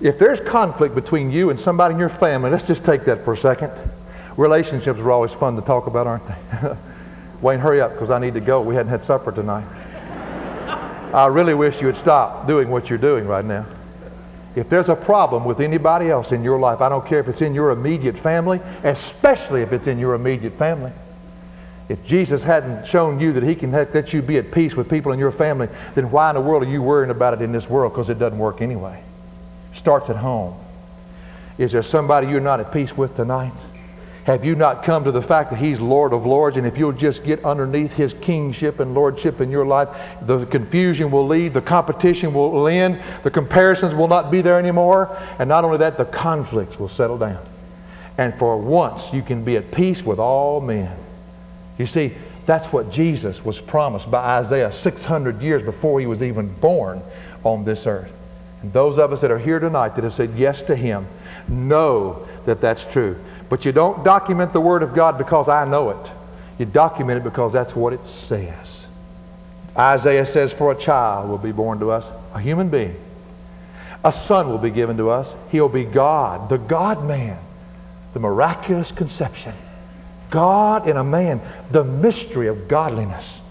If 0.00 0.18
there's 0.18 0.40
conflict 0.40 0.96
between 0.96 1.30
you 1.30 1.48
and 1.48 1.60
somebody 1.60 1.94
in 1.94 2.00
your 2.00 2.08
family, 2.08 2.50
let's 2.50 2.66
just 2.66 2.84
take 2.84 3.04
that 3.04 3.24
for 3.24 3.34
a 3.34 3.36
second. 3.36 3.70
Relationships 4.36 4.98
are 4.98 5.12
always 5.12 5.32
fun 5.32 5.54
to 5.54 5.62
talk 5.62 5.86
about, 5.86 6.08
aren't 6.08 6.26
they? 6.26 6.74
Wayne, 7.40 7.60
hurry 7.60 7.80
up 7.80 7.92
because 7.92 8.10
I 8.10 8.18
need 8.18 8.34
to 8.34 8.40
go. 8.40 8.60
We 8.62 8.74
hadn't 8.74 8.90
had 8.90 9.04
supper 9.04 9.30
tonight. 9.30 9.68
I 11.14 11.28
really 11.28 11.54
wish 11.54 11.80
you 11.80 11.86
would 11.86 11.94
stop 11.94 12.48
doing 12.48 12.68
what 12.68 12.90
you're 12.90 12.98
doing 12.98 13.28
right 13.28 13.44
now. 13.44 13.64
If 14.56 14.68
there's 14.68 14.88
a 14.88 14.96
problem 14.96 15.44
with 15.44 15.60
anybody 15.60 16.10
else 16.10 16.32
in 16.32 16.42
your 16.42 16.58
life, 16.58 16.80
I 16.80 16.88
don't 16.88 17.06
care 17.06 17.20
if 17.20 17.28
it's 17.28 17.42
in 17.42 17.54
your 17.54 17.70
immediate 17.70 18.18
family, 18.18 18.58
especially 18.82 19.62
if 19.62 19.72
it's 19.72 19.86
in 19.86 20.00
your 20.00 20.14
immediate 20.14 20.54
family. 20.54 20.90
If 21.90 22.04
Jesus 22.04 22.44
hadn't 22.44 22.86
shown 22.86 23.18
you 23.18 23.32
that 23.32 23.42
he 23.42 23.56
can 23.56 23.72
let 23.72 24.12
you 24.12 24.22
be 24.22 24.38
at 24.38 24.52
peace 24.52 24.76
with 24.76 24.88
people 24.88 25.10
in 25.10 25.18
your 25.18 25.32
family, 25.32 25.68
then 25.96 26.12
why 26.12 26.30
in 26.30 26.36
the 26.36 26.40
world 26.40 26.62
are 26.62 26.70
you 26.70 26.84
worrying 26.84 27.10
about 27.10 27.34
it 27.34 27.42
in 27.42 27.50
this 27.50 27.68
world? 27.68 27.92
Because 27.92 28.08
it 28.08 28.20
doesn't 28.20 28.38
work 28.38 28.62
anyway. 28.62 29.02
Starts 29.72 30.08
at 30.08 30.14
home. 30.14 30.54
Is 31.58 31.72
there 31.72 31.82
somebody 31.82 32.28
you're 32.28 32.38
not 32.38 32.60
at 32.60 32.72
peace 32.72 32.96
with 32.96 33.16
tonight? 33.16 33.52
Have 34.22 34.44
you 34.44 34.54
not 34.54 34.84
come 34.84 35.02
to 35.02 35.10
the 35.10 35.20
fact 35.20 35.50
that 35.50 35.58
He's 35.58 35.80
Lord 35.80 36.12
of 36.12 36.24
Lords? 36.24 36.56
And 36.56 36.64
if 36.64 36.78
you'll 36.78 36.92
just 36.92 37.24
get 37.24 37.44
underneath 37.44 37.96
His 37.96 38.14
kingship 38.14 38.78
and 38.78 38.94
lordship 38.94 39.40
in 39.40 39.50
your 39.50 39.66
life, 39.66 39.88
the 40.22 40.46
confusion 40.46 41.10
will 41.10 41.26
leave, 41.26 41.54
the 41.54 41.60
competition 41.60 42.32
will 42.32 42.68
end, 42.68 43.02
the 43.24 43.32
comparisons 43.32 43.96
will 43.96 44.06
not 44.06 44.30
be 44.30 44.42
there 44.42 44.60
anymore. 44.60 45.18
And 45.40 45.48
not 45.48 45.64
only 45.64 45.78
that, 45.78 45.98
the 45.98 46.04
conflicts 46.04 46.78
will 46.78 46.86
settle 46.86 47.18
down. 47.18 47.44
And 48.16 48.32
for 48.32 48.56
once, 48.58 49.12
you 49.12 49.22
can 49.22 49.42
be 49.42 49.56
at 49.56 49.72
peace 49.72 50.04
with 50.04 50.20
all 50.20 50.60
men. 50.60 50.96
You 51.80 51.86
see, 51.86 52.12
that's 52.44 52.74
what 52.74 52.92
Jesus 52.92 53.42
was 53.42 53.58
promised 53.58 54.10
by 54.10 54.36
Isaiah 54.38 54.70
600 54.70 55.40
years 55.40 55.62
before 55.62 55.98
he 55.98 56.04
was 56.04 56.22
even 56.22 56.52
born 56.56 57.00
on 57.42 57.64
this 57.64 57.86
earth. 57.86 58.14
And 58.60 58.70
those 58.70 58.98
of 58.98 59.12
us 59.12 59.22
that 59.22 59.30
are 59.30 59.38
here 59.38 59.58
tonight 59.58 59.94
that 59.94 60.04
have 60.04 60.12
said 60.12 60.34
yes 60.36 60.60
to 60.64 60.76
him 60.76 61.06
know 61.48 62.28
that 62.44 62.60
that's 62.60 62.84
true. 62.84 63.18
But 63.48 63.64
you 63.64 63.72
don't 63.72 64.04
document 64.04 64.52
the 64.52 64.60
Word 64.60 64.82
of 64.82 64.94
God 64.94 65.16
because 65.16 65.48
I 65.48 65.64
know 65.64 65.88
it. 65.88 66.12
You 66.58 66.66
document 66.66 67.16
it 67.16 67.24
because 67.24 67.54
that's 67.54 67.74
what 67.74 67.94
it 67.94 68.04
says. 68.04 68.86
Isaiah 69.74 70.26
says, 70.26 70.52
For 70.52 70.72
a 70.72 70.76
child 70.76 71.30
will 71.30 71.38
be 71.38 71.52
born 71.52 71.80
to 71.80 71.90
us, 71.90 72.12
a 72.34 72.40
human 72.40 72.68
being. 72.68 72.94
A 74.04 74.12
son 74.12 74.50
will 74.50 74.58
be 74.58 74.70
given 74.70 74.98
to 74.98 75.08
us. 75.08 75.34
He'll 75.50 75.70
be 75.70 75.84
God, 75.84 76.50
the 76.50 76.58
God 76.58 77.06
man, 77.06 77.38
the 78.12 78.20
miraculous 78.20 78.92
conception. 78.92 79.54
God 80.30 80.88
in 80.88 80.96
a 80.96 81.04
man, 81.04 81.40
the 81.70 81.84
mystery 81.84 82.46
of 82.46 82.68
godliness. 82.68 83.42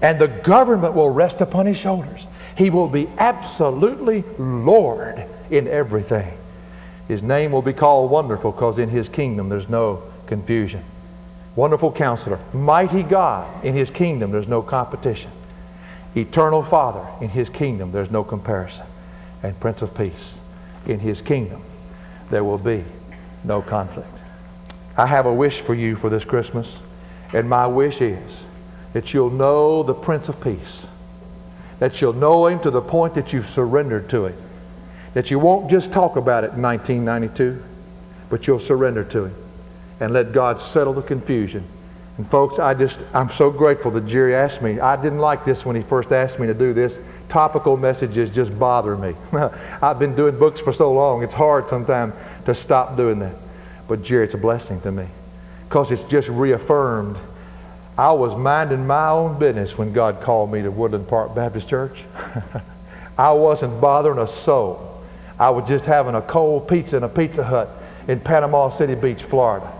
And 0.00 0.20
the 0.20 0.28
government 0.28 0.94
will 0.94 1.10
rest 1.10 1.40
upon 1.40 1.66
his 1.66 1.78
shoulders. 1.78 2.26
He 2.56 2.70
will 2.70 2.88
be 2.88 3.08
absolutely 3.18 4.24
Lord 4.38 5.24
in 5.50 5.68
everything. 5.68 6.36
His 7.08 7.22
name 7.22 7.52
will 7.52 7.62
be 7.62 7.72
called 7.72 8.10
Wonderful 8.10 8.52
because 8.52 8.78
in 8.78 8.88
his 8.88 9.08
kingdom 9.08 9.48
there's 9.48 9.68
no 9.68 10.02
confusion. 10.26 10.82
Wonderful 11.54 11.92
Counselor, 11.92 12.38
Mighty 12.54 13.02
God, 13.02 13.64
in 13.64 13.74
his 13.74 13.90
kingdom 13.90 14.32
there's 14.32 14.48
no 14.48 14.62
competition. 14.62 15.30
Eternal 16.16 16.62
Father, 16.62 17.06
in 17.20 17.30
his 17.30 17.50
kingdom 17.50 17.92
there's 17.92 18.10
no 18.10 18.24
comparison. 18.24 18.86
And 19.42 19.58
Prince 19.60 19.82
of 19.82 19.96
Peace, 19.96 20.40
in 20.86 21.00
his 21.00 21.20
kingdom 21.20 21.62
there 22.30 22.44
will 22.44 22.58
be 22.58 22.84
no 23.44 23.60
conflict. 23.60 24.21
I 24.96 25.06
have 25.06 25.26
a 25.26 25.32
wish 25.32 25.60
for 25.60 25.74
you 25.74 25.96
for 25.96 26.10
this 26.10 26.24
Christmas, 26.24 26.78
and 27.32 27.48
my 27.48 27.66
wish 27.66 28.00
is 28.00 28.46
that 28.92 29.14
you'll 29.14 29.30
know 29.30 29.82
the 29.82 29.94
Prince 29.94 30.28
of 30.28 30.42
Peace, 30.42 30.90
that 31.78 32.00
you'll 32.00 32.12
know 32.12 32.46
Him 32.46 32.60
to 32.60 32.70
the 32.70 32.82
point 32.82 33.14
that 33.14 33.32
you've 33.32 33.46
surrendered 33.46 34.08
to 34.10 34.26
Him, 34.26 34.36
that 35.14 35.30
you 35.30 35.38
won't 35.38 35.70
just 35.70 35.92
talk 35.92 36.16
about 36.16 36.44
it 36.44 36.52
in 36.52 36.62
1992, 36.62 37.62
but 38.28 38.46
you'll 38.46 38.58
surrender 38.58 39.04
to 39.04 39.26
Him 39.26 39.34
and 40.00 40.12
let 40.12 40.32
God 40.32 40.60
settle 40.60 40.92
the 40.92 41.02
confusion. 41.02 41.64
And 42.18 42.28
folks, 42.28 42.58
I 42.58 42.74
just, 42.74 43.04
I'm 43.14 43.28
so 43.28 43.50
grateful 43.50 43.90
that 43.92 44.06
Jerry 44.06 44.34
asked 44.34 44.60
me. 44.60 44.78
I 44.80 45.00
didn't 45.00 45.20
like 45.20 45.44
this 45.44 45.64
when 45.64 45.76
he 45.76 45.82
first 45.82 46.12
asked 46.12 46.38
me 46.38 46.46
to 46.46 46.54
do 46.54 46.74
this. 46.74 47.00
Topical 47.28 47.76
messages 47.78 48.28
just 48.28 48.58
bother 48.58 48.96
me. 48.96 49.14
I've 49.82 49.98
been 49.98 50.14
doing 50.14 50.38
books 50.38 50.60
for 50.60 50.72
so 50.72 50.92
long, 50.92 51.22
it's 51.22 51.32
hard 51.32 51.68
sometimes 51.68 52.14
to 52.44 52.54
stop 52.54 52.96
doing 52.96 53.18
that. 53.20 53.34
But 53.88 54.02
Jerry, 54.02 54.24
it's 54.24 54.34
a 54.34 54.38
blessing 54.38 54.80
to 54.82 54.92
me 54.92 55.06
because 55.68 55.92
it's 55.92 56.04
just 56.04 56.28
reaffirmed. 56.28 57.16
I 57.96 58.12
was 58.12 58.34
minding 58.34 58.86
my 58.86 59.08
own 59.08 59.38
business 59.38 59.76
when 59.76 59.92
God 59.92 60.20
called 60.20 60.50
me 60.50 60.62
to 60.62 60.70
Woodland 60.70 61.08
Park 61.08 61.34
Baptist 61.34 61.68
Church. 61.68 62.04
I 63.18 63.32
wasn't 63.32 63.80
bothering 63.80 64.18
a 64.18 64.26
soul. 64.26 65.02
I 65.38 65.50
was 65.50 65.68
just 65.68 65.84
having 65.84 66.14
a 66.14 66.22
cold 66.22 66.68
pizza 66.68 66.96
in 66.96 67.02
a 67.02 67.08
Pizza 67.08 67.44
Hut 67.44 67.68
in 68.08 68.20
Panama 68.20 68.68
City 68.68 68.94
Beach, 68.94 69.22
Florida. 69.22 69.70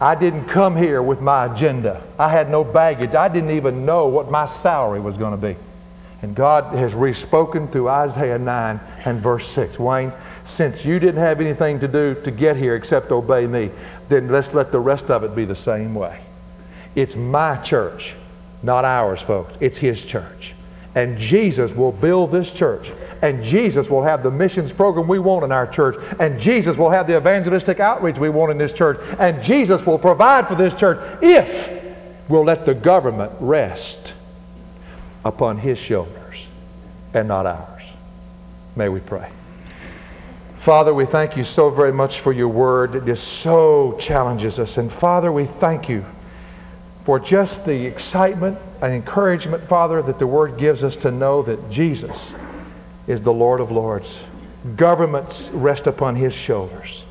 I 0.00 0.14
didn't 0.14 0.46
come 0.46 0.76
here 0.76 1.02
with 1.02 1.20
my 1.20 1.52
agenda. 1.52 2.02
I 2.18 2.28
had 2.28 2.50
no 2.50 2.62
baggage. 2.62 3.14
I 3.14 3.28
didn't 3.28 3.50
even 3.50 3.84
know 3.84 4.06
what 4.06 4.30
my 4.30 4.46
salary 4.46 5.00
was 5.00 5.18
going 5.18 5.32
to 5.32 5.54
be. 5.54 5.56
And 6.20 6.34
God 6.34 6.74
has 6.74 6.94
respoken 6.94 7.68
through 7.68 7.88
Isaiah 7.88 8.38
9 8.38 8.80
and 9.04 9.20
verse 9.20 9.46
6. 9.48 9.78
Wayne, 9.78 10.12
since 10.44 10.84
you 10.84 10.98
didn't 10.98 11.20
have 11.20 11.40
anything 11.40 11.78
to 11.80 11.88
do 11.88 12.14
to 12.22 12.30
get 12.30 12.56
here 12.56 12.74
except 12.74 13.12
obey 13.12 13.46
me, 13.46 13.70
then 14.08 14.28
let's 14.28 14.52
let 14.52 14.72
the 14.72 14.80
rest 14.80 15.10
of 15.10 15.22
it 15.22 15.36
be 15.36 15.44
the 15.44 15.54
same 15.54 15.94
way. 15.94 16.20
It's 16.96 17.14
my 17.14 17.56
church, 17.58 18.16
not 18.62 18.84
ours, 18.84 19.22
folks. 19.22 19.54
It's 19.60 19.78
His 19.78 20.04
church. 20.04 20.54
And 20.96 21.16
Jesus 21.16 21.72
will 21.72 21.92
build 21.92 22.32
this 22.32 22.52
church. 22.52 22.90
And 23.22 23.44
Jesus 23.44 23.88
will 23.88 24.02
have 24.02 24.24
the 24.24 24.32
missions 24.32 24.72
program 24.72 25.06
we 25.06 25.20
want 25.20 25.44
in 25.44 25.52
our 25.52 25.66
church. 25.66 25.96
And 26.18 26.40
Jesus 26.40 26.76
will 26.76 26.90
have 26.90 27.06
the 27.06 27.16
evangelistic 27.16 27.78
outreach 27.78 28.18
we 28.18 28.30
want 28.30 28.50
in 28.50 28.58
this 28.58 28.72
church. 28.72 28.98
And 29.20 29.40
Jesus 29.40 29.86
will 29.86 29.98
provide 29.98 30.48
for 30.48 30.56
this 30.56 30.74
church 30.74 30.98
if 31.22 31.84
we'll 32.28 32.44
let 32.44 32.66
the 32.66 32.74
government 32.74 33.30
rest 33.38 34.14
upon 35.28 35.58
His 35.58 35.78
shoulders 35.78 36.48
and 37.14 37.28
not 37.28 37.46
ours. 37.46 37.92
May 38.74 38.88
we 38.88 39.00
pray. 39.00 39.30
Father, 40.56 40.92
we 40.92 41.06
thank 41.06 41.36
you 41.36 41.44
so 41.44 41.70
very 41.70 41.92
much 41.92 42.18
for 42.18 42.32
your 42.32 42.48
word. 42.48 42.96
It 42.96 43.04
just 43.04 43.26
so 43.28 43.96
challenges 44.00 44.58
us. 44.58 44.76
And 44.76 44.92
Father, 44.92 45.30
we 45.30 45.44
thank 45.44 45.88
you 45.88 46.04
for 47.04 47.20
just 47.20 47.64
the 47.64 47.86
excitement 47.86 48.58
and 48.82 48.92
encouragement, 48.92 49.64
Father, 49.64 50.02
that 50.02 50.18
the 50.18 50.26
Word 50.26 50.58
gives 50.58 50.84
us 50.84 50.94
to 50.96 51.10
know 51.10 51.42
that 51.42 51.70
Jesus 51.70 52.36
is 53.06 53.22
the 53.22 53.32
Lord 53.32 53.60
of 53.60 53.70
Lords. 53.70 54.24
Governments 54.76 55.48
rest 55.50 55.86
upon 55.86 56.16
His 56.16 56.34
shoulders. 56.34 57.06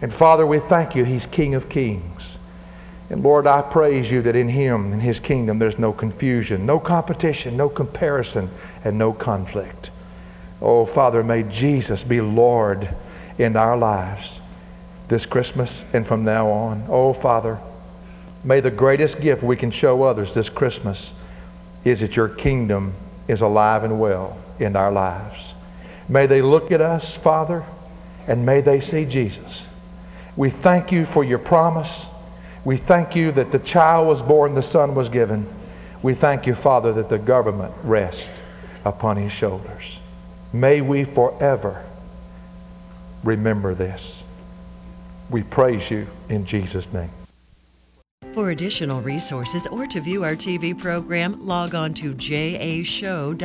And 0.00 0.14
Father, 0.14 0.46
we 0.46 0.60
thank 0.60 0.94
you, 0.94 1.04
He's 1.04 1.26
King 1.26 1.54
of 1.54 1.68
Kings. 1.68 2.29
And 3.10 3.22
Lord, 3.22 3.46
I 3.46 3.60
praise 3.60 4.10
you 4.10 4.22
that 4.22 4.36
in 4.36 4.48
Him, 4.48 4.92
in 4.92 5.00
His 5.00 5.20
kingdom, 5.20 5.58
there's 5.58 5.78
no 5.78 5.92
confusion, 5.92 6.64
no 6.64 6.78
competition, 6.78 7.56
no 7.56 7.68
comparison, 7.68 8.50
and 8.84 8.96
no 8.96 9.12
conflict. 9.12 9.90
Oh, 10.62 10.86
Father, 10.86 11.22
may 11.22 11.42
Jesus 11.42 12.04
be 12.04 12.20
Lord 12.20 12.88
in 13.36 13.56
our 13.56 13.76
lives 13.76 14.40
this 15.08 15.26
Christmas 15.26 15.84
and 15.92 16.06
from 16.06 16.24
now 16.24 16.48
on. 16.48 16.84
Oh, 16.88 17.12
Father, 17.12 17.58
May 18.42 18.60
the 18.60 18.70
greatest 18.70 19.20
gift 19.20 19.42
we 19.42 19.56
can 19.56 19.70
show 19.70 20.02
others 20.02 20.32
this 20.32 20.48
Christmas 20.48 21.12
is 21.84 22.00
that 22.00 22.16
your 22.16 22.28
kingdom 22.28 22.94
is 23.28 23.42
alive 23.42 23.84
and 23.84 24.00
well 24.00 24.38
in 24.58 24.76
our 24.76 24.90
lives. 24.90 25.54
May 26.08 26.26
they 26.26 26.40
look 26.40 26.72
at 26.72 26.80
us, 26.80 27.14
Father, 27.14 27.64
and 28.26 28.46
may 28.46 28.60
they 28.60 28.80
see 28.80 29.04
Jesus. 29.04 29.66
We 30.36 30.48
thank 30.48 30.90
you 30.90 31.04
for 31.04 31.22
your 31.22 31.38
promise. 31.38 32.06
We 32.64 32.76
thank 32.76 33.16
you 33.16 33.32
that 33.32 33.52
the 33.52 33.58
child 33.58 34.06
was 34.06 34.22
born, 34.22 34.54
the 34.54 34.62
son 34.62 34.94
was 34.94 35.08
given. 35.08 35.46
We 36.02 36.14
thank 36.14 36.46
you, 36.46 36.54
Father, 36.54 36.92
that 36.94 37.08
the 37.08 37.18
government 37.18 37.74
rests 37.82 38.40
upon 38.84 39.16
his 39.16 39.32
shoulders. 39.32 40.00
May 40.52 40.80
we 40.80 41.04
forever 41.04 41.84
remember 43.22 43.74
this. 43.74 44.24
We 45.30 45.42
praise 45.42 45.90
you 45.90 46.06
in 46.28 46.44
Jesus' 46.44 46.92
name. 46.92 47.10
For 48.34 48.50
additional 48.50 49.00
resources 49.00 49.66
or 49.68 49.86
to 49.86 50.00
view 50.00 50.24
our 50.24 50.36
TV 50.36 50.78
program, 50.78 51.34
log 51.44 51.74
on 51.74 51.94
to 51.94 52.14
jashow.org. 52.14 53.38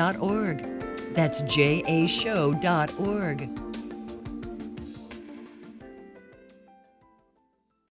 That's 1.13 1.41
jashow.org. 1.43 3.49